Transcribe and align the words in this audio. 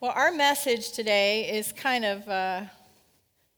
Well, 0.00 0.12
our 0.14 0.30
message 0.30 0.92
today 0.92 1.50
is 1.50 1.72
kind 1.72 2.04
of 2.04 2.28
a, 2.28 2.70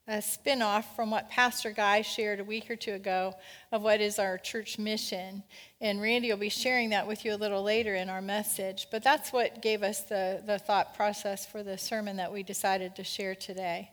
a 0.08 0.22
spin 0.22 0.62
off 0.62 0.96
from 0.96 1.10
what 1.10 1.28
Pastor 1.28 1.70
Guy 1.70 2.00
shared 2.00 2.40
a 2.40 2.44
week 2.44 2.70
or 2.70 2.76
two 2.76 2.94
ago 2.94 3.34
of 3.72 3.82
what 3.82 4.00
is 4.00 4.18
our 4.18 4.38
church 4.38 4.78
mission. 4.78 5.42
And 5.82 6.00
Randy 6.00 6.30
will 6.30 6.38
be 6.38 6.48
sharing 6.48 6.88
that 6.90 7.06
with 7.06 7.26
you 7.26 7.34
a 7.34 7.36
little 7.36 7.62
later 7.62 7.94
in 7.94 8.08
our 8.08 8.22
message. 8.22 8.86
But 8.90 9.04
that's 9.04 9.34
what 9.34 9.60
gave 9.60 9.82
us 9.82 10.00
the, 10.04 10.42
the 10.46 10.58
thought 10.58 10.96
process 10.96 11.44
for 11.44 11.62
the 11.62 11.76
sermon 11.76 12.16
that 12.16 12.32
we 12.32 12.42
decided 12.42 12.96
to 12.96 13.04
share 13.04 13.34
today. 13.34 13.90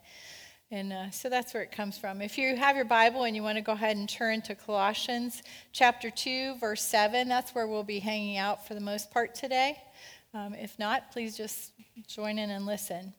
And 0.71 0.93
uh, 0.93 1.11
so 1.11 1.27
that's 1.27 1.54
where 1.54 1.64
it 1.64 1.73
comes 1.73 1.98
from. 1.98 2.21
If 2.21 2.38
you 2.38 2.55
have 2.55 2.77
your 2.77 2.86
Bible 2.86 3.25
and 3.25 3.36
you 3.36 3.43
want 3.43 3.57
to 3.57 3.61
go 3.61 3.73
ahead 3.73 3.98
and 3.98 4.07
turn 4.07 4.41
to 4.43 4.55
Colossians 4.55 5.43
chapter 5.73 6.09
2, 6.09 6.59
verse 6.59 6.82
7, 6.82 7.27
that's 7.27 7.54
where 7.54 7.68
we'll 7.68 7.84
be 7.84 8.00
hanging 8.00 8.38
out 8.38 8.66
for 8.66 8.73
the 8.73 8.79
most 8.79 9.11
part 9.11 9.36
today. 9.36 9.77
Um, 10.33 10.53
if 10.53 10.77
not, 10.77 11.11
please 11.11 11.37
just 11.37 11.71
join 12.07 12.37
in 12.37 12.49
and 12.49 12.65
listen. 12.65 13.13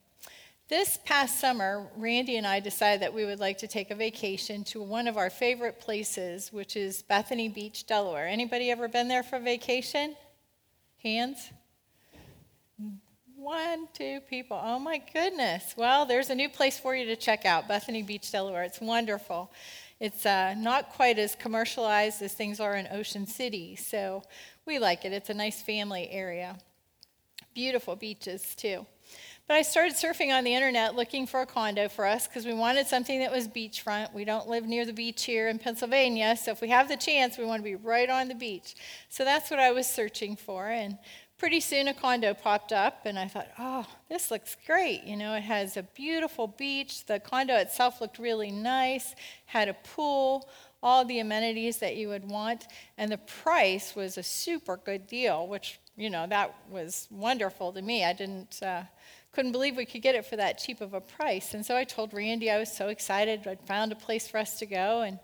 This 0.68 0.99
past 1.07 1.40
summer, 1.40 1.89
Randy 1.96 2.36
and 2.36 2.46
I 2.46 2.61
decided 2.61 3.00
that 3.00 3.14
we 3.14 3.25
would 3.25 3.40
like 3.40 3.57
to 3.58 3.66
take 3.66 3.90
a 3.90 3.94
vacation 3.94 4.64
to 4.64 4.82
one 4.82 5.08
of 5.08 5.16
our 5.16 5.30
favorite 5.30 5.80
places, 5.80 6.52
which 6.52 6.76
is 6.76 7.02
Bethany 7.02 7.49
Beach, 7.49 7.86
Delaware. 7.86 8.29
Anybody 8.29 8.71
ever 8.71 8.86
been 8.86 9.08
there 9.08 9.22
for 9.22 9.39
vacation? 9.39 10.14
Hands? 11.02 11.39
One, 13.35 13.88
two 13.94 14.21
people. 14.29 14.61
Oh 14.63 14.79
my 14.79 15.00
goodness. 15.14 15.75
Well, 15.75 16.04
there's 16.04 16.29
a 16.29 16.35
new 16.35 16.50
place 16.50 16.79
for 16.79 16.94
you 16.94 17.07
to 17.07 17.16
check 17.16 17.46
out 17.46 17.66
Bethany 17.66 18.02
Beach, 18.02 18.30
Delaware. 18.30 18.64
It's 18.64 18.80
wonderful. 18.80 19.50
It's 20.00 20.27
uh, 20.27 20.54
not 20.58 20.90
quite 20.90 21.18
as 21.18 21.35
commercialized 21.35 22.21
as 22.21 22.35
things 22.35 22.61
are 22.61 22.77
in 22.77 22.86
Ocean 22.93 23.27
City, 23.27 23.75
so 23.75 24.22
we 24.66 24.79
like 24.79 25.07
it. 25.07 25.14
It's 25.14 25.30
a 25.30 25.35
nice 25.35 25.63
family 25.63 26.11
area 26.11 26.58
beautiful 27.58 27.96
beaches 27.96 28.54
too. 28.54 28.86
But 29.48 29.57
I 29.57 29.62
started 29.62 29.94
surfing 29.94 30.32
on 30.32 30.44
the 30.44 30.54
internet 30.54 30.94
looking 30.94 31.26
for 31.26 31.40
a 31.40 31.46
condo 31.46 31.89
for 31.89 32.06
us 32.06 32.28
because 32.28 32.47
we 32.47 32.55
wanted 32.55 32.86
something 32.86 33.19
that 33.19 33.33
was 33.33 33.48
beachfront. 33.48 34.14
We 34.14 34.24
don't 34.24 34.46
live 34.46 34.64
near 34.64 34.86
the 34.86 34.92
beach 34.92 35.24
here 35.24 35.48
in 35.48 35.58
Pennsylvania, 35.58 36.36
so 36.36 36.52
if 36.52 36.60
we 36.60 36.68
have 36.68 36.88
the 36.88 36.96
chance, 36.96 37.36
we 37.36 37.44
want 37.44 37.58
to 37.58 37.64
be 37.64 37.74
right 37.74 38.08
on 38.08 38.28
the 38.28 38.36
beach. 38.36 38.77
So 39.08 39.24
that's 39.24 39.50
what 39.50 39.58
I 39.58 39.72
was 39.72 39.88
searching 39.88 40.36
for. 40.36 40.68
And 40.68 40.98
pretty 41.36 41.58
soon 41.58 41.88
a 41.88 41.94
condo 41.94 42.33
popped 42.33 42.72
up, 42.72 43.06
and 43.06 43.18
I 43.18 43.27
thought, 43.27 43.48
oh, 43.58 43.86
this 44.08 44.30
looks 44.30 44.56
great. 44.64 45.02
You 45.02 45.16
know, 45.16 45.34
it 45.34 45.42
has 45.42 45.77
a 45.77 45.83
beautiful 45.83 46.46
beach. 46.46 47.06
The 47.06 47.18
condo 47.18 47.56
itself 47.56 48.00
looked 48.00 48.20
really 48.20 48.52
nice, 48.52 49.16
had 49.46 49.68
a 49.68 49.74
pool, 49.74 50.48
all 50.80 51.05
the 51.05 51.18
amenities 51.18 51.78
that 51.78 51.96
you 51.96 52.06
would 52.06 52.30
want, 52.30 52.68
and 52.96 53.11
the 53.11 53.18
price 53.18 53.96
was 53.96 54.16
a 54.16 54.22
super 54.22 54.77
good 54.77 55.08
deal, 55.08 55.48
which 55.48 55.80
you 55.98 56.10
know, 56.10 56.27
that 56.28 56.54
was 56.70 57.08
wonderful 57.10 57.72
to 57.72 57.82
me. 57.82 58.04
I 58.04 58.12
didn't, 58.12 58.62
uh, 58.62 58.82
couldn't 59.32 59.50
believe 59.52 59.77
we 59.77 59.84
could 59.84 60.00
get 60.00 60.14
it 60.14 60.24
for 60.24 60.36
that 60.36 60.56
cheap 60.58 60.80
of 60.80 60.94
a 60.94 61.00
price. 61.00 61.55
And 61.55 61.66
so 61.66 61.77
I 61.77 61.82
told 61.82 62.14
Randy 62.14 62.50
I 62.50 62.58
was 62.58 62.70
so 62.74 62.88
excited. 62.88 63.46
I'd 63.46 63.60
found 63.66 63.90
a 63.90 63.96
place 63.96 64.28
for 64.28 64.38
us 64.38 64.60
to 64.60 64.66
go. 64.66 65.02
And 65.02 65.18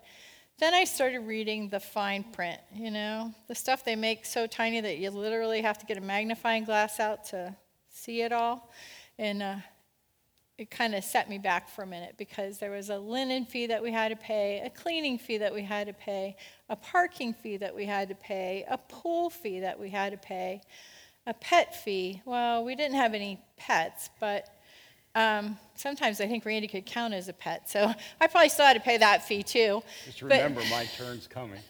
then 0.59 0.73
I 0.73 0.83
started 0.83 1.19
reading 1.19 1.69
the 1.69 1.79
fine 1.79 2.23
print, 2.23 2.59
you 2.73 2.91
know, 2.91 3.33
the 3.47 3.55
stuff 3.55 3.85
they 3.85 3.95
make 3.95 4.25
so 4.25 4.47
tiny 4.47 4.81
that 4.81 4.97
you 4.97 5.09
literally 5.11 5.61
have 5.61 5.77
to 5.77 5.85
get 5.85 5.97
a 5.97 6.01
magnifying 6.01 6.65
glass 6.65 6.99
out 6.99 7.25
to 7.25 7.55
see 7.89 8.21
it 8.21 8.33
all. 8.33 8.69
And 9.17 9.41
uh, 9.41 9.55
it 10.57 10.71
kind 10.71 10.95
of 10.95 11.03
set 11.03 11.29
me 11.29 11.37
back 11.37 11.69
for 11.69 11.83
a 11.83 11.87
minute 11.87 12.15
because 12.17 12.59
there 12.59 12.71
was 12.71 12.89
a 12.89 12.97
linen 12.97 13.45
fee 13.45 13.67
that 13.67 13.83
we 13.83 13.91
had 13.91 14.09
to 14.09 14.15
pay, 14.15 14.61
a 14.63 14.69
cleaning 14.69 15.17
fee 15.17 15.37
that 15.37 15.53
we 15.53 15.63
had 15.63 15.87
to 15.87 15.93
pay, 15.93 16.37
a 16.69 16.75
parking 16.75 17.33
fee 17.33 17.57
that 17.57 17.75
we 17.75 17.85
had 17.85 18.07
to 18.07 18.15
pay, 18.15 18.65
a 18.69 18.77
pool 18.77 19.29
fee 19.29 19.59
that 19.59 19.77
we 19.77 19.89
had 19.89 20.13
to 20.13 20.17
pay, 20.17 20.61
a 21.27 21.33
pet 21.33 21.75
fee. 21.83 22.21
Well, 22.23 22.63
we 22.63 22.75
didn't 22.75 22.95
have 22.95 23.13
any 23.13 23.43
pets, 23.57 24.09
but 24.19 24.47
um, 25.13 25.57
sometimes 25.75 26.21
I 26.21 26.27
think 26.27 26.45
Randy 26.45 26.67
could 26.69 26.85
count 26.85 27.13
as 27.13 27.27
a 27.27 27.33
pet, 27.33 27.69
so 27.69 27.91
I 28.21 28.27
probably 28.27 28.49
still 28.49 28.65
had 28.65 28.73
to 28.75 28.79
pay 28.79 28.97
that 28.97 29.27
fee 29.27 29.43
too. 29.43 29.83
Just 30.05 30.21
remember, 30.21 30.61
but, 30.61 30.69
my 30.69 30.85
turn's 30.85 31.27
coming. 31.27 31.59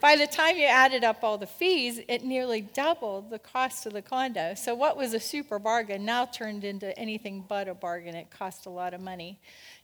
by 0.00 0.16
the 0.16 0.26
time 0.26 0.56
you 0.56 0.64
added 0.64 1.04
up 1.04 1.22
all 1.22 1.38
the 1.38 1.46
fees, 1.46 2.00
it 2.08 2.24
nearly 2.24 2.60
doubled 2.60 3.30
the 3.30 3.38
cost 3.38 3.86
of 3.86 3.92
the 3.92 4.02
condo. 4.02 4.54
So, 4.54 4.74
what 4.74 4.96
was 4.96 5.14
a 5.14 5.20
super 5.20 5.58
bargain 5.58 6.04
now 6.04 6.24
turned 6.24 6.64
into 6.64 6.96
anything 6.98 7.44
but 7.48 7.68
a 7.68 7.74
bargain. 7.74 8.14
It 8.14 8.30
cost 8.30 8.66
a 8.66 8.70
lot 8.70 8.94
of 8.94 9.00
money. 9.00 9.40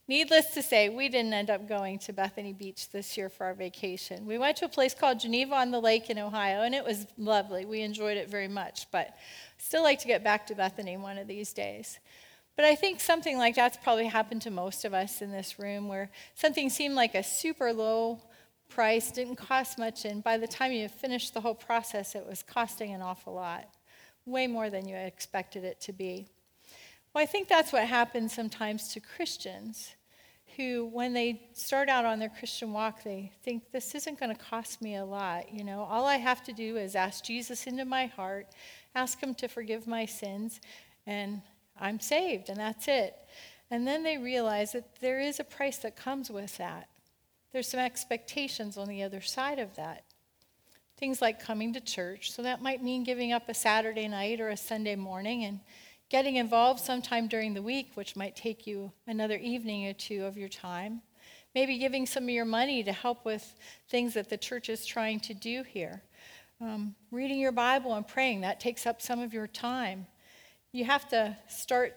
Needless 0.07 0.53
to 0.53 0.61
say, 0.61 0.89
we 0.89 1.09
didn't 1.09 1.33
end 1.33 1.49
up 1.49 1.67
going 1.67 1.97
to 1.99 2.13
Bethany 2.13 2.53
Beach 2.53 2.89
this 2.91 3.17
year 3.17 3.27
for 3.27 3.45
our 3.45 3.55
vacation. 3.55 4.27
We 4.27 4.37
went 4.37 4.57
to 4.57 4.65
a 4.65 4.69
place 4.69 4.93
called 4.93 5.19
Geneva 5.19 5.55
on 5.55 5.71
the 5.71 5.81
Lake 5.81 6.11
in 6.11 6.19
Ohio, 6.19 6.61
and 6.61 6.75
it 6.75 6.85
was 6.85 7.07
lovely. 7.17 7.65
We 7.65 7.81
enjoyed 7.81 8.17
it 8.17 8.29
very 8.29 8.47
much, 8.47 8.85
but 8.91 9.15
still 9.57 9.81
like 9.81 9.99
to 10.01 10.07
get 10.07 10.23
back 10.23 10.45
to 10.47 10.55
Bethany 10.55 10.95
one 10.97 11.17
of 11.17 11.27
these 11.27 11.53
days. 11.53 11.99
But 12.55 12.65
I 12.65 12.75
think 12.75 12.99
something 12.99 13.37
like 13.37 13.55
that's 13.55 13.77
probably 13.83 14.05
happened 14.05 14.43
to 14.43 14.51
most 14.51 14.85
of 14.85 14.93
us 14.93 15.21
in 15.21 15.31
this 15.31 15.59
room 15.59 15.87
where 15.87 16.09
something 16.35 16.69
seemed 16.69 16.95
like 16.95 17.15
a 17.15 17.23
super 17.23 17.73
low 17.73 18.21
price, 18.69 19.11
didn't 19.11 19.35
cost 19.35 19.77
much, 19.77 20.05
and 20.05 20.23
by 20.23 20.37
the 20.37 20.47
time 20.47 20.71
you 20.71 20.87
finished 20.87 21.33
the 21.33 21.41
whole 21.41 21.55
process, 21.55 22.15
it 22.15 22.25
was 22.25 22.43
costing 22.43 22.93
an 22.93 23.01
awful 23.01 23.33
lot, 23.33 23.69
way 24.25 24.47
more 24.47 24.69
than 24.69 24.87
you 24.87 24.95
expected 24.95 25.63
it 25.63 25.79
to 25.81 25.93
be. 25.93 26.27
Well, 27.13 27.23
I 27.23 27.25
think 27.25 27.47
that's 27.47 27.71
what 27.71 27.83
happens 27.83 28.33
sometimes 28.33 28.89
to 28.89 28.99
Christians 28.99 29.95
who, 30.55 30.85
when 30.91 31.13
they 31.13 31.41
start 31.53 31.89
out 31.89 32.05
on 32.05 32.19
their 32.19 32.29
Christian 32.29 32.71
walk, 32.71 33.03
they 33.03 33.31
think 33.43 33.71
this 33.71 33.93
isn't 33.95 34.19
going 34.19 34.33
to 34.33 34.41
cost 34.41 34.81
me 34.81 34.95
a 34.95 35.05
lot. 35.05 35.53
You 35.53 35.63
know, 35.63 35.81
all 35.83 36.05
I 36.05 36.15
have 36.15 36.43
to 36.45 36.53
do 36.53 36.77
is 36.77 36.95
ask 36.95 37.23
Jesus 37.23 37.67
into 37.67 37.85
my 37.85 38.05
heart, 38.05 38.47
ask 38.95 39.19
Him 39.21 39.33
to 39.35 39.47
forgive 39.47 39.87
my 39.87 40.05
sins, 40.05 40.61
and 41.05 41.41
I'm 41.79 41.99
saved, 41.99 42.49
and 42.49 42.57
that's 42.57 42.87
it. 42.87 43.15
And 43.69 43.87
then 43.87 44.03
they 44.03 44.17
realize 44.17 44.71
that 44.73 44.99
there 45.01 45.19
is 45.19 45.39
a 45.39 45.43
price 45.43 45.77
that 45.79 45.95
comes 45.95 46.29
with 46.29 46.57
that. 46.57 46.87
There's 47.55 47.69
some 47.69 47.79
expectations 47.79 48.77
on 48.77 48.89
the 48.89 49.01
other 49.01 49.21
side 49.21 49.59
of 49.59 49.77
that. 49.77 50.03
Things 50.97 51.21
like 51.21 51.39
coming 51.39 51.71
to 51.71 51.79
church. 51.79 52.33
So 52.33 52.43
that 52.43 52.61
might 52.61 52.83
mean 52.83 53.05
giving 53.05 53.31
up 53.31 53.47
a 53.47 53.53
Saturday 53.53 54.09
night 54.09 54.41
or 54.41 54.49
a 54.49 54.57
Sunday 54.57 54.97
morning 54.97 55.45
and 55.45 55.61
getting 56.09 56.35
involved 56.35 56.81
sometime 56.81 57.29
during 57.29 57.53
the 57.53 57.61
week, 57.61 57.91
which 57.93 58.17
might 58.17 58.35
take 58.35 58.67
you 58.67 58.91
another 59.07 59.37
evening 59.37 59.87
or 59.87 59.93
two 59.93 60.25
of 60.25 60.37
your 60.37 60.49
time. 60.49 61.01
Maybe 61.53 61.77
giving 61.77 62.05
some 62.05 62.25
of 62.25 62.29
your 62.29 62.43
money 62.43 62.83
to 62.83 62.91
help 62.91 63.23
with 63.23 63.55
things 63.87 64.15
that 64.15 64.29
the 64.29 64.37
church 64.37 64.67
is 64.67 64.85
trying 64.85 65.21
to 65.21 65.33
do 65.33 65.63
here. 65.63 66.03
Um, 66.59 66.93
reading 67.09 67.39
your 67.39 67.53
Bible 67.53 67.93
and 67.93 68.05
praying, 68.05 68.41
that 68.41 68.59
takes 68.59 68.85
up 68.85 69.01
some 69.01 69.21
of 69.21 69.33
your 69.33 69.47
time. 69.47 70.07
You 70.73 70.83
have 70.83 71.07
to 71.07 71.37
start 71.47 71.95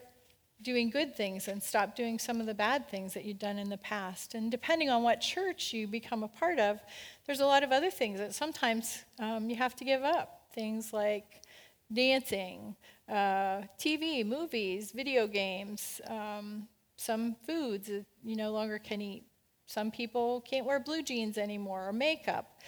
doing 0.63 0.91
good 0.91 1.15
things 1.15 1.49
and 1.49 1.63
stop 1.63 1.95
doing 1.95 2.19
some 2.19 2.41
of 2.41 2.47
the 2.47 2.55
bad 2.55 2.89
things 2.89 3.15
that 3.15 3.25
you've 3.25 3.39
done 3.39 3.59
in 3.59 3.69
the 3.69 3.77
past. 3.79 4.35
And 4.35 4.51
depending 4.51 4.91
on 4.91 5.03
what 5.03 5.21
church 5.21 5.73
you 5.73 5.87
become 5.87 6.23
a 6.23 6.29
part 6.29 6.59
of, 6.59 6.81
there's 7.27 7.41
a 7.41 7.47
lot 7.47 7.63
of 7.63 7.71
other 7.71 7.91
things 7.91 8.19
that 8.19 8.35
sometimes 8.35 9.05
um, 9.19 9.49
you 9.49 9.57
have 9.57 9.77
to 9.77 9.85
give 9.85 10.03
up. 10.03 10.47
Things 10.53 10.93
like 10.93 11.43
dancing, 11.93 12.75
uh, 13.09 13.63
TV, 13.79 14.27
movies, 14.27 14.93
video 14.93 15.27
games, 15.27 16.01
um, 16.09 16.67
some 16.97 17.37
foods 17.47 17.91
you 18.25 18.37
no 18.37 18.51
longer 18.51 18.79
can 18.79 19.01
eat. 19.01 19.25
Some 19.67 19.91
people 19.91 20.41
can't 20.41 20.67
wear 20.67 20.81
blue 20.81 21.03
jeans 21.03 21.39
anymore 21.39 21.89
or 21.89 21.93
makeup, 21.93 22.59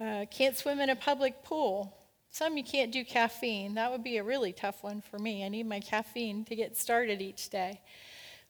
uh, 0.00 0.26
can't 0.30 0.56
swim 0.56 0.78
in 0.80 0.90
a 0.90 0.96
public 0.96 1.42
pool. 1.42 1.96
Some 2.30 2.56
you 2.56 2.64
can't 2.64 2.92
do 2.92 3.04
caffeine. 3.04 3.74
That 3.74 3.90
would 3.90 4.04
be 4.04 4.18
a 4.18 4.24
really 4.24 4.52
tough 4.52 4.82
one 4.82 5.00
for 5.00 5.18
me. 5.18 5.44
I 5.44 5.48
need 5.48 5.66
my 5.66 5.80
caffeine 5.80 6.44
to 6.44 6.54
get 6.54 6.76
started 6.76 7.20
each 7.20 7.50
day. 7.50 7.80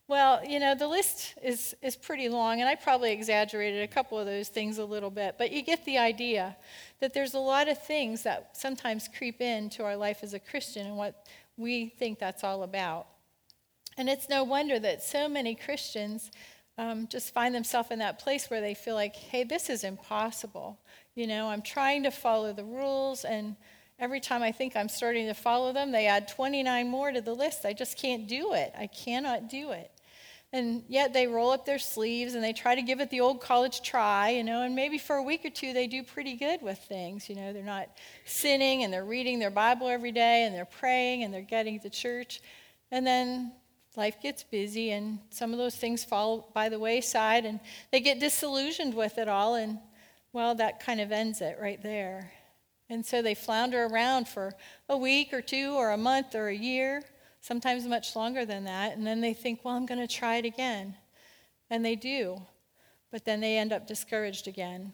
Well, 0.06 0.44
you 0.44 0.58
know, 0.58 0.74
the 0.74 0.88
list 0.88 1.34
is, 1.42 1.74
is 1.82 1.94
pretty 1.94 2.28
long, 2.28 2.60
and 2.60 2.68
I 2.68 2.74
probably 2.74 3.12
exaggerated 3.12 3.82
a 3.82 3.86
couple 3.86 4.18
of 4.18 4.26
those 4.26 4.48
things 4.48 4.78
a 4.78 4.84
little 4.84 5.08
bit, 5.08 5.36
but 5.38 5.52
you 5.52 5.62
get 5.62 5.84
the 5.84 5.98
idea 5.98 6.56
that 6.98 7.14
there's 7.14 7.34
a 7.34 7.38
lot 7.38 7.68
of 7.68 7.80
things 7.86 8.24
that 8.24 8.56
sometimes 8.56 9.08
creep 9.16 9.41
into 9.41 9.84
our 9.84 9.97
life 9.97 10.18
as 10.22 10.34
a 10.34 10.41
Christian 10.41 10.86
and 10.86 10.97
what 10.97 11.28
we 11.56 11.91
think 11.91 12.18
that's 12.18 12.42
all 12.42 12.64
about. 12.64 13.06
And 13.97 14.10
it's 14.10 14.28
no 14.28 14.42
wonder 14.42 14.80
that 14.80 15.03
so 15.03 15.28
many 15.28 15.54
Christians 15.54 16.32
um, 16.77 17.06
just 17.09 17.32
find 17.32 17.54
themselves 17.54 17.92
in 17.92 18.00
that 18.00 18.18
place 18.18 18.50
where 18.50 18.60
they 18.60 18.74
feel 18.74 18.97
like, 18.97 19.15
hey, 19.15 19.44
this 19.44 19.71
is 19.71 19.84
impossible. 19.84 20.78
You 21.20 21.26
know, 21.26 21.48
I'm 21.50 21.60
trying 21.60 22.04
to 22.04 22.10
follow 22.10 22.54
the 22.54 22.64
rules, 22.64 23.26
and 23.26 23.54
every 23.98 24.20
time 24.20 24.42
I 24.42 24.52
think 24.52 24.74
I'm 24.74 24.88
starting 24.88 25.26
to 25.26 25.34
follow 25.34 25.70
them, 25.70 25.92
they 25.92 26.06
add 26.06 26.28
29 26.28 26.88
more 26.88 27.12
to 27.12 27.20
the 27.20 27.34
list. 27.34 27.66
I 27.66 27.74
just 27.74 27.98
can't 27.98 28.26
do 28.26 28.54
it. 28.54 28.72
I 28.74 28.86
cannot 28.86 29.50
do 29.50 29.72
it. 29.72 29.90
And 30.54 30.82
yet 30.88 31.12
they 31.12 31.26
roll 31.26 31.50
up 31.50 31.66
their 31.66 31.78
sleeves 31.78 32.34
and 32.34 32.42
they 32.42 32.54
try 32.54 32.74
to 32.74 32.80
give 32.80 33.00
it 33.00 33.10
the 33.10 33.20
old 33.20 33.42
college 33.42 33.82
try, 33.82 34.30
you 34.30 34.42
know, 34.42 34.62
and 34.62 34.74
maybe 34.74 34.96
for 34.96 35.16
a 35.16 35.22
week 35.22 35.44
or 35.44 35.50
two 35.50 35.74
they 35.74 35.86
do 35.86 36.02
pretty 36.02 36.36
good 36.36 36.62
with 36.62 36.78
things. 36.78 37.28
You 37.28 37.36
know, 37.36 37.52
they're 37.52 37.62
not 37.62 37.90
sinning 38.24 38.82
and 38.82 38.90
they're 38.90 39.04
reading 39.04 39.38
their 39.38 39.50
Bible 39.50 39.88
every 39.88 40.12
day 40.12 40.44
and 40.44 40.54
they're 40.54 40.64
praying 40.64 41.22
and 41.22 41.34
they're 41.34 41.42
getting 41.42 41.78
to 41.80 41.90
church. 41.90 42.40
And 42.90 43.06
then 43.06 43.52
life 43.94 44.22
gets 44.22 44.42
busy 44.42 44.92
and 44.92 45.18
some 45.28 45.52
of 45.52 45.58
those 45.58 45.76
things 45.76 46.02
fall 46.02 46.50
by 46.54 46.70
the 46.70 46.78
wayside 46.78 47.44
and 47.44 47.60
they 47.92 48.00
get 48.00 48.20
disillusioned 48.20 48.94
with 48.94 49.18
it 49.18 49.28
all 49.28 49.56
and 49.56 49.78
well, 50.32 50.54
that 50.56 50.80
kind 50.80 51.00
of 51.00 51.12
ends 51.12 51.41
it 51.41 51.59
right 51.60 51.82
there. 51.82 52.32
And 52.88 53.04
so 53.06 53.22
they 53.22 53.34
flounder 53.34 53.84
around 53.86 54.28
for 54.28 54.53
a 54.88 54.97
week 54.97 55.32
or 55.32 55.41
two 55.41 55.74
or 55.74 55.91
a 55.91 55.97
month 55.97 56.34
or 56.34 56.48
a 56.48 56.54
year, 56.54 57.03
sometimes 57.41 57.86
much 57.86 58.16
longer 58.16 58.44
than 58.44 58.65
that. 58.65 58.97
And 58.97 59.06
then 59.06 59.21
they 59.21 59.32
think, 59.32 59.60
well, 59.65 59.74
I'm 59.74 59.86
going 59.86 60.00
to 60.00 60.12
try 60.12 60.36
it 60.36 60.44
again. 60.44 60.97
And 61.71 61.84
they 61.84 61.94
do. 61.94 62.42
But 63.10 63.24
then 63.24 63.41
they 63.41 63.59
end 63.59 63.72
up 63.72 63.86
discouraged 63.86 64.48
again. 64.48 64.92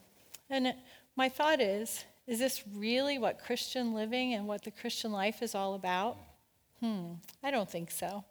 And 0.50 0.74
my 1.16 1.28
thought 1.28 1.60
is 1.60 2.04
is 2.26 2.40
this 2.40 2.64
really 2.74 3.18
what 3.18 3.38
Christian 3.38 3.94
living 3.94 4.34
and 4.34 4.48
what 4.48 4.64
the 4.64 4.72
Christian 4.72 5.12
life 5.12 5.42
is 5.42 5.54
all 5.54 5.74
about? 5.74 6.18
Hmm, 6.80 7.12
I 7.42 7.52
don't 7.52 7.70
think 7.70 7.92
so. 7.92 8.24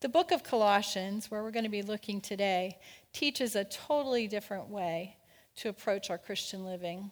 The 0.00 0.08
book 0.08 0.32
of 0.32 0.42
Colossians, 0.42 1.30
where 1.30 1.44
we're 1.44 1.52
going 1.52 1.64
to 1.64 1.70
be 1.70 1.82
looking 1.82 2.20
today, 2.20 2.78
teaches 3.12 3.54
a 3.54 3.64
totally 3.64 4.26
different 4.26 4.68
way 4.68 5.16
to 5.56 5.68
approach 5.68 6.10
our 6.10 6.18
Christian 6.18 6.64
living. 6.64 7.10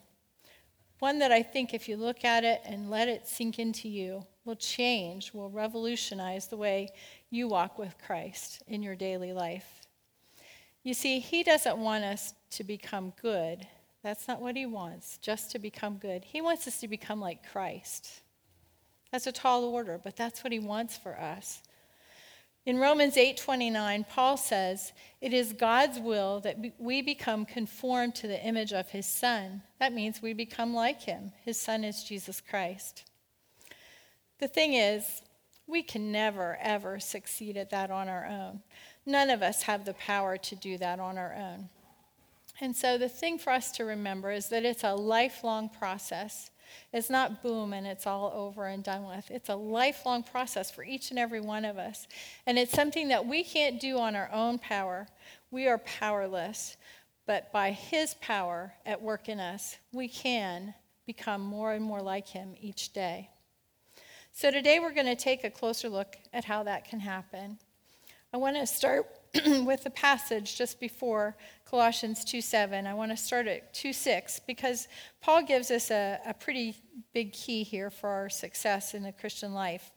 One 0.99 1.19
that 1.19 1.31
I 1.31 1.41
think, 1.41 1.73
if 1.73 1.89
you 1.89 1.97
look 1.97 2.23
at 2.23 2.43
it 2.43 2.61
and 2.63 2.89
let 2.89 3.07
it 3.07 3.27
sink 3.27 3.57
into 3.57 3.89
you, 3.89 4.25
will 4.45 4.55
change, 4.55 5.33
will 5.33 5.49
revolutionize 5.49 6.47
the 6.47 6.57
way 6.57 6.89
you 7.29 7.47
walk 7.47 7.77
with 7.77 7.97
Christ 8.05 8.61
in 8.67 8.83
your 8.83 8.95
daily 8.95 9.33
life. 9.33 9.87
You 10.83 10.93
see, 10.93 11.19
He 11.19 11.43
doesn't 11.43 11.77
want 11.77 12.03
us 12.03 12.33
to 12.51 12.63
become 12.63 13.13
good. 13.21 13.65
That's 14.03 14.27
not 14.27 14.41
what 14.41 14.55
He 14.55 14.65
wants, 14.65 15.17
just 15.17 15.51
to 15.51 15.59
become 15.59 15.97
good. 15.97 16.23
He 16.23 16.41
wants 16.41 16.67
us 16.67 16.79
to 16.79 16.87
become 16.87 17.19
like 17.19 17.49
Christ. 17.51 18.21
That's 19.11 19.27
a 19.27 19.31
tall 19.31 19.65
order, 19.65 19.99
but 20.03 20.15
that's 20.15 20.43
what 20.43 20.53
He 20.53 20.59
wants 20.59 20.97
for 20.97 21.19
us. 21.19 21.61
In 22.65 22.77
Romans 22.77 23.17
8:29, 23.17 24.03
Paul 24.03 24.37
says, 24.37 24.93
"It 25.19 25.33
is 25.33 25.53
God's 25.53 25.99
will 25.99 26.39
that 26.41 26.57
we 26.79 27.01
become 27.01 27.45
conformed 27.45 28.13
to 28.15 28.27
the 28.27 28.43
image 28.43 28.71
of 28.71 28.91
his 28.91 29.07
son." 29.07 29.63
That 29.79 29.93
means 29.93 30.21
we 30.21 30.33
become 30.33 30.73
like 30.73 31.01
him. 31.01 31.33
His 31.43 31.59
son 31.59 31.83
is 31.83 32.03
Jesus 32.03 32.39
Christ. 32.39 33.03
The 34.37 34.47
thing 34.47 34.73
is, 34.73 35.23
we 35.65 35.81
can 35.81 36.11
never 36.11 36.57
ever 36.57 36.99
succeed 36.99 37.57
at 37.57 37.71
that 37.71 37.89
on 37.89 38.07
our 38.07 38.27
own. 38.27 38.61
None 39.07 39.31
of 39.31 39.41
us 39.41 39.63
have 39.63 39.85
the 39.85 39.95
power 39.95 40.37
to 40.37 40.55
do 40.55 40.77
that 40.77 40.99
on 40.99 41.17
our 41.17 41.33
own. 41.33 41.69
And 42.59 42.75
so 42.75 42.95
the 42.95 43.09
thing 43.09 43.39
for 43.39 43.51
us 43.51 43.71
to 43.71 43.85
remember 43.85 44.29
is 44.29 44.49
that 44.49 44.65
it's 44.65 44.83
a 44.83 44.93
lifelong 44.93 45.67
process. 45.67 46.50
It's 46.93 47.09
not 47.09 47.41
boom 47.41 47.73
and 47.73 47.87
it's 47.87 48.07
all 48.07 48.31
over 48.35 48.67
and 48.67 48.83
done 48.83 49.07
with. 49.07 49.29
It's 49.31 49.49
a 49.49 49.55
lifelong 49.55 50.23
process 50.23 50.71
for 50.71 50.83
each 50.83 51.09
and 51.09 51.19
every 51.19 51.39
one 51.39 51.65
of 51.65 51.77
us. 51.77 52.07
And 52.45 52.57
it's 52.57 52.73
something 52.73 53.07
that 53.09 53.25
we 53.25 53.43
can't 53.43 53.79
do 53.79 53.97
on 53.97 54.15
our 54.15 54.29
own 54.31 54.59
power. 54.59 55.07
We 55.51 55.67
are 55.67 55.77
powerless. 55.77 56.77
But 57.25 57.51
by 57.51 57.71
His 57.71 58.15
power 58.15 58.73
at 58.85 59.01
work 59.01 59.29
in 59.29 59.39
us, 59.39 59.77
we 59.93 60.07
can 60.07 60.73
become 61.05 61.41
more 61.41 61.73
and 61.73 61.83
more 61.83 62.01
like 62.01 62.27
Him 62.27 62.55
each 62.59 62.93
day. 62.93 63.29
So 64.33 64.49
today 64.49 64.79
we're 64.79 64.93
going 64.93 65.05
to 65.05 65.15
take 65.15 65.43
a 65.43 65.49
closer 65.49 65.89
look 65.89 66.17
at 66.33 66.45
how 66.45 66.63
that 66.63 66.85
can 66.85 66.99
happen. 66.99 67.59
I 68.33 68.37
want 68.37 68.55
to 68.55 68.65
start 68.65 69.07
with 69.65 69.83
the 69.83 69.89
passage 69.89 70.57
just 70.57 70.79
before 70.79 71.37
Colossians 71.65 72.25
2 72.25 72.41
7. 72.41 72.85
I 72.85 72.93
want 72.93 73.11
to 73.11 73.17
start 73.17 73.47
at 73.47 73.73
2 73.73 73.93
6 73.93 74.41
because 74.45 74.87
Paul 75.21 75.43
gives 75.43 75.71
us 75.71 75.89
a, 75.89 76.19
a 76.25 76.33
pretty 76.33 76.75
big 77.13 77.31
key 77.31 77.63
here 77.63 77.89
for 77.89 78.09
our 78.09 78.29
success 78.29 78.93
in 78.93 79.03
the 79.03 79.13
Christian 79.13 79.53
life. 79.53 79.91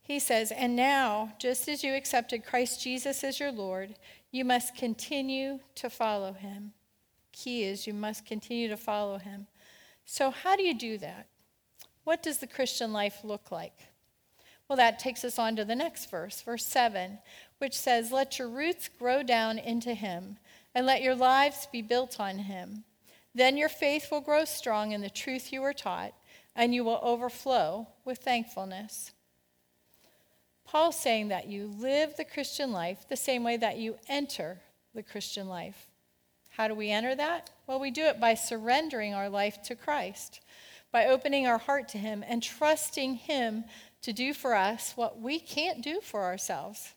He 0.00 0.18
says, 0.18 0.52
And 0.52 0.74
now, 0.74 1.32
just 1.38 1.68
as 1.68 1.84
you 1.84 1.94
accepted 1.94 2.44
Christ 2.44 2.82
Jesus 2.82 3.22
as 3.22 3.38
your 3.38 3.52
Lord, 3.52 3.94
you 4.30 4.44
must 4.44 4.76
continue 4.76 5.60
to 5.76 5.90
follow 5.90 6.32
him. 6.32 6.72
Key 7.32 7.64
is 7.64 7.86
you 7.86 7.94
must 7.94 8.26
continue 8.26 8.68
to 8.68 8.76
follow 8.76 9.18
him. 9.18 9.46
So, 10.04 10.30
how 10.30 10.56
do 10.56 10.62
you 10.62 10.74
do 10.74 10.98
that? 10.98 11.28
What 12.04 12.22
does 12.22 12.38
the 12.38 12.46
Christian 12.46 12.92
life 12.92 13.20
look 13.22 13.50
like? 13.50 13.91
Well, 14.72 14.78
that 14.78 14.98
takes 14.98 15.22
us 15.22 15.38
on 15.38 15.54
to 15.56 15.66
the 15.66 15.76
next 15.76 16.08
verse, 16.08 16.40
verse 16.40 16.64
7, 16.64 17.18
which 17.58 17.76
says, 17.76 18.10
Let 18.10 18.38
your 18.38 18.48
roots 18.48 18.88
grow 18.88 19.22
down 19.22 19.58
into 19.58 19.92
him, 19.92 20.38
and 20.74 20.86
let 20.86 21.02
your 21.02 21.14
lives 21.14 21.68
be 21.70 21.82
built 21.82 22.18
on 22.18 22.38
him. 22.38 22.84
Then 23.34 23.58
your 23.58 23.68
faith 23.68 24.10
will 24.10 24.22
grow 24.22 24.46
strong 24.46 24.92
in 24.92 25.02
the 25.02 25.10
truth 25.10 25.52
you 25.52 25.60
were 25.60 25.74
taught, 25.74 26.14
and 26.56 26.74
you 26.74 26.84
will 26.84 27.00
overflow 27.02 27.86
with 28.06 28.20
thankfulness. 28.20 29.12
Paul's 30.64 30.98
saying 30.98 31.28
that 31.28 31.48
you 31.48 31.66
live 31.66 32.16
the 32.16 32.24
Christian 32.24 32.72
life 32.72 33.06
the 33.06 33.14
same 33.14 33.44
way 33.44 33.58
that 33.58 33.76
you 33.76 33.96
enter 34.08 34.62
the 34.94 35.02
Christian 35.02 35.50
life. 35.50 35.86
How 36.48 36.66
do 36.66 36.74
we 36.74 36.88
enter 36.88 37.14
that? 37.14 37.50
Well, 37.66 37.78
we 37.78 37.90
do 37.90 38.04
it 38.04 38.18
by 38.18 38.32
surrendering 38.32 39.12
our 39.12 39.28
life 39.28 39.62
to 39.64 39.74
Christ, 39.74 40.40
by 40.92 41.06
opening 41.06 41.46
our 41.46 41.58
heart 41.58 41.88
to 41.88 41.98
Him 41.98 42.22
and 42.26 42.42
trusting 42.42 43.14
Him 43.14 43.64
to 44.02 44.12
do 44.12 44.34
for 44.34 44.54
us 44.54 44.92
what 44.94 45.20
we 45.20 45.40
can't 45.40 45.82
do 45.82 46.00
for 46.00 46.22
ourselves. 46.22 46.94